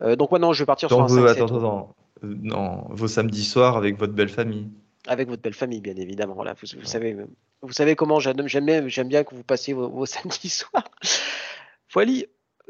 Euh, 0.02 0.14
donc 0.14 0.30
maintenant, 0.30 0.52
je 0.52 0.62
vais 0.62 0.66
partir 0.66 0.88
sur 0.88 1.02
un 1.02 1.06
vos, 1.06 1.26
attends, 1.26 1.46
attends, 1.46 1.94
euh, 2.22 2.34
non, 2.40 2.84
vos 2.90 3.08
samedis 3.08 3.44
soirs 3.44 3.76
avec 3.76 3.98
votre 3.98 4.12
belle 4.12 4.28
famille. 4.28 4.68
Avec 5.08 5.28
votre 5.28 5.42
belle 5.42 5.54
famille, 5.54 5.80
bien 5.80 5.96
évidemment. 5.96 6.34
Voilà, 6.34 6.54
vous, 6.54 6.84
savez, 6.84 7.16
vous 7.62 7.72
savez 7.72 7.96
comment 7.96 8.20
j'aime 8.20 8.68
bien 9.08 9.24
que 9.24 9.34
vous 9.34 9.42
passiez 9.42 9.74
vos, 9.74 9.88
vos 9.88 10.06
samedis 10.06 10.48
soirs. 10.48 10.84
Voilà, 11.92 12.12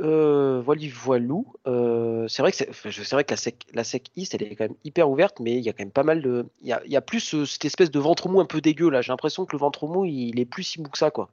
euh, 0.00 0.60
voilà, 0.60 0.82
voilou. 0.92 1.46
Euh, 1.66 2.28
c'est 2.28 2.42
vrai 2.42 2.52
que 2.52 2.58
c'est, 2.58 3.12
vrai 3.12 3.24
que 3.24 3.30
la 3.30 3.36
sec, 3.36 3.66
la 3.72 3.84
sec 3.84 4.08
East, 4.14 4.34
elle 4.34 4.42
est 4.42 4.54
quand 4.54 4.64
même 4.64 4.76
hyper 4.84 5.08
ouverte, 5.08 5.40
mais 5.40 5.56
il 5.56 5.64
y 5.64 5.68
a 5.68 5.72
quand 5.72 5.84
même 5.84 5.90
pas 5.90 6.02
mal 6.02 6.20
de, 6.20 6.46
il 6.60 6.68
y 6.68 6.72
a, 6.72 6.82
y 6.86 6.96
a 6.96 7.00
plus 7.00 7.34
euh, 7.34 7.46
cette 7.46 7.64
espèce 7.64 7.90
de 7.90 7.98
ventre 7.98 8.28
mou 8.28 8.40
un 8.40 8.44
peu 8.44 8.60
dégueu 8.60 8.90
là. 8.90 9.00
J'ai 9.00 9.12
l'impression 9.12 9.46
que 9.46 9.56
le 9.56 9.60
ventre 9.60 9.86
mou, 9.86 10.04
il, 10.04 10.38
est 10.38 10.44
plus 10.44 10.64
si 10.64 10.80
mou 10.80 10.88
que 10.88 10.98
ça, 10.98 11.10
quoi. 11.10 11.30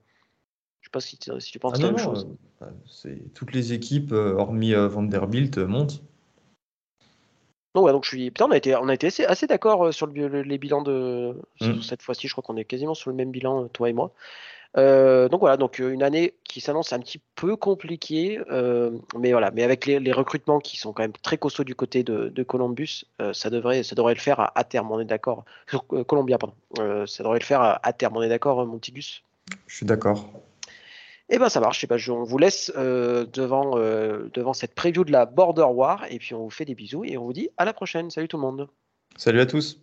Je 0.79 0.87
sais 0.87 0.91
pas 0.91 1.01
si, 1.01 1.17
si 1.39 1.51
tu 1.51 1.59
penses 1.59 1.73
ah 1.75 1.81
la 1.81 1.87
même 1.87 1.97
chose. 1.97 2.27
Bah, 2.59 2.69
c'est 2.85 3.33
toutes 3.33 3.53
les 3.53 3.73
équipes, 3.73 4.11
hormis 4.11 4.73
Vanderbilt, 4.73 5.57
montent. 5.57 6.01
Non, 7.75 7.83
ouais, 7.83 7.91
donc 7.91 8.03
je 8.03 8.09
suis. 8.09 8.29
Putain, 8.29 8.45
on 8.45 8.51
a 8.51 8.57
été, 8.57 8.75
on 8.75 8.87
a 8.87 8.93
été 8.93 9.07
assez, 9.07 9.25
assez 9.25 9.47
d'accord 9.47 9.93
sur 9.93 10.07
le, 10.07 10.41
les 10.41 10.57
bilans 10.57 10.83
de. 10.83 11.35
Mmh. 11.59 11.81
Cette 11.81 12.01
fois-ci, 12.01 12.27
je 12.27 12.33
crois 12.33 12.43
qu'on 12.43 12.57
est 12.57 12.65
quasiment 12.65 12.93
sur 12.93 13.09
le 13.09 13.15
même 13.15 13.31
bilan, 13.31 13.67
toi 13.69 13.89
et 13.89 13.93
moi. 13.93 14.13
Euh, 14.75 15.29
donc 15.29 15.41
voilà, 15.41 15.57
donc 15.57 15.79
euh, 15.79 15.91
une 15.91 16.01
année 16.01 16.33
qui 16.43 16.59
s'annonce 16.59 16.93
un 16.93 16.99
petit 16.99 17.21
peu 17.35 17.55
compliquée, 17.55 18.39
euh, 18.49 18.91
mais 19.19 19.31
voilà, 19.31 19.51
mais 19.51 19.63
avec 19.63 19.85
les, 19.85 20.11
recrutements 20.11 20.59
qui 20.59 20.77
sont 20.77 20.93
quand 20.93 21.03
même 21.03 21.13
très 21.21 21.37
costauds 21.37 21.63
du 21.63 21.75
côté 21.75 22.03
de, 22.03 22.43
Columbus, 22.43 23.05
ça 23.33 23.49
devrait, 23.49 23.83
ça 23.83 23.95
devrait 23.95 24.13
le 24.13 24.19
faire 24.19 24.51
à, 24.55 24.63
terme. 24.63 24.91
On 24.91 24.99
est 24.99 25.05
d'accord. 25.05 25.45
Columbia, 26.07 26.37
pardon. 26.37 26.55
ça 27.05 27.23
devrait 27.23 27.39
le 27.39 27.45
faire 27.45 27.79
à, 27.81 27.93
terme. 27.93 28.17
On 28.17 28.21
est 28.21 28.29
d'accord, 28.29 28.65
Montigus. 28.65 29.23
Je 29.67 29.75
suis 29.75 29.85
d'accord. 29.85 30.29
Eh 31.29 31.39
ben 31.39 31.49
ça 31.49 31.59
marche. 31.59 31.83
Eh 31.83 31.87
ben, 31.87 31.97
on 32.09 32.23
vous 32.23 32.37
laisse 32.37 32.71
devant, 32.75 33.77
devant 33.77 34.53
cette 34.53 34.75
preview 34.75 35.03
de 35.03 35.11
la 35.11 35.25
Border 35.25 35.63
War 35.63 36.05
et 36.09 36.19
puis 36.19 36.35
on 36.35 36.43
vous 36.43 36.49
fait 36.49 36.65
des 36.65 36.75
bisous 36.75 37.05
et 37.05 37.17
on 37.17 37.23
vous 37.23 37.33
dit 37.33 37.49
à 37.57 37.65
la 37.65 37.73
prochaine. 37.73 38.09
Salut 38.11 38.27
tout 38.27 38.37
le 38.37 38.43
monde. 38.43 38.67
Salut 39.17 39.39
à 39.39 39.45
tous. 39.45 39.82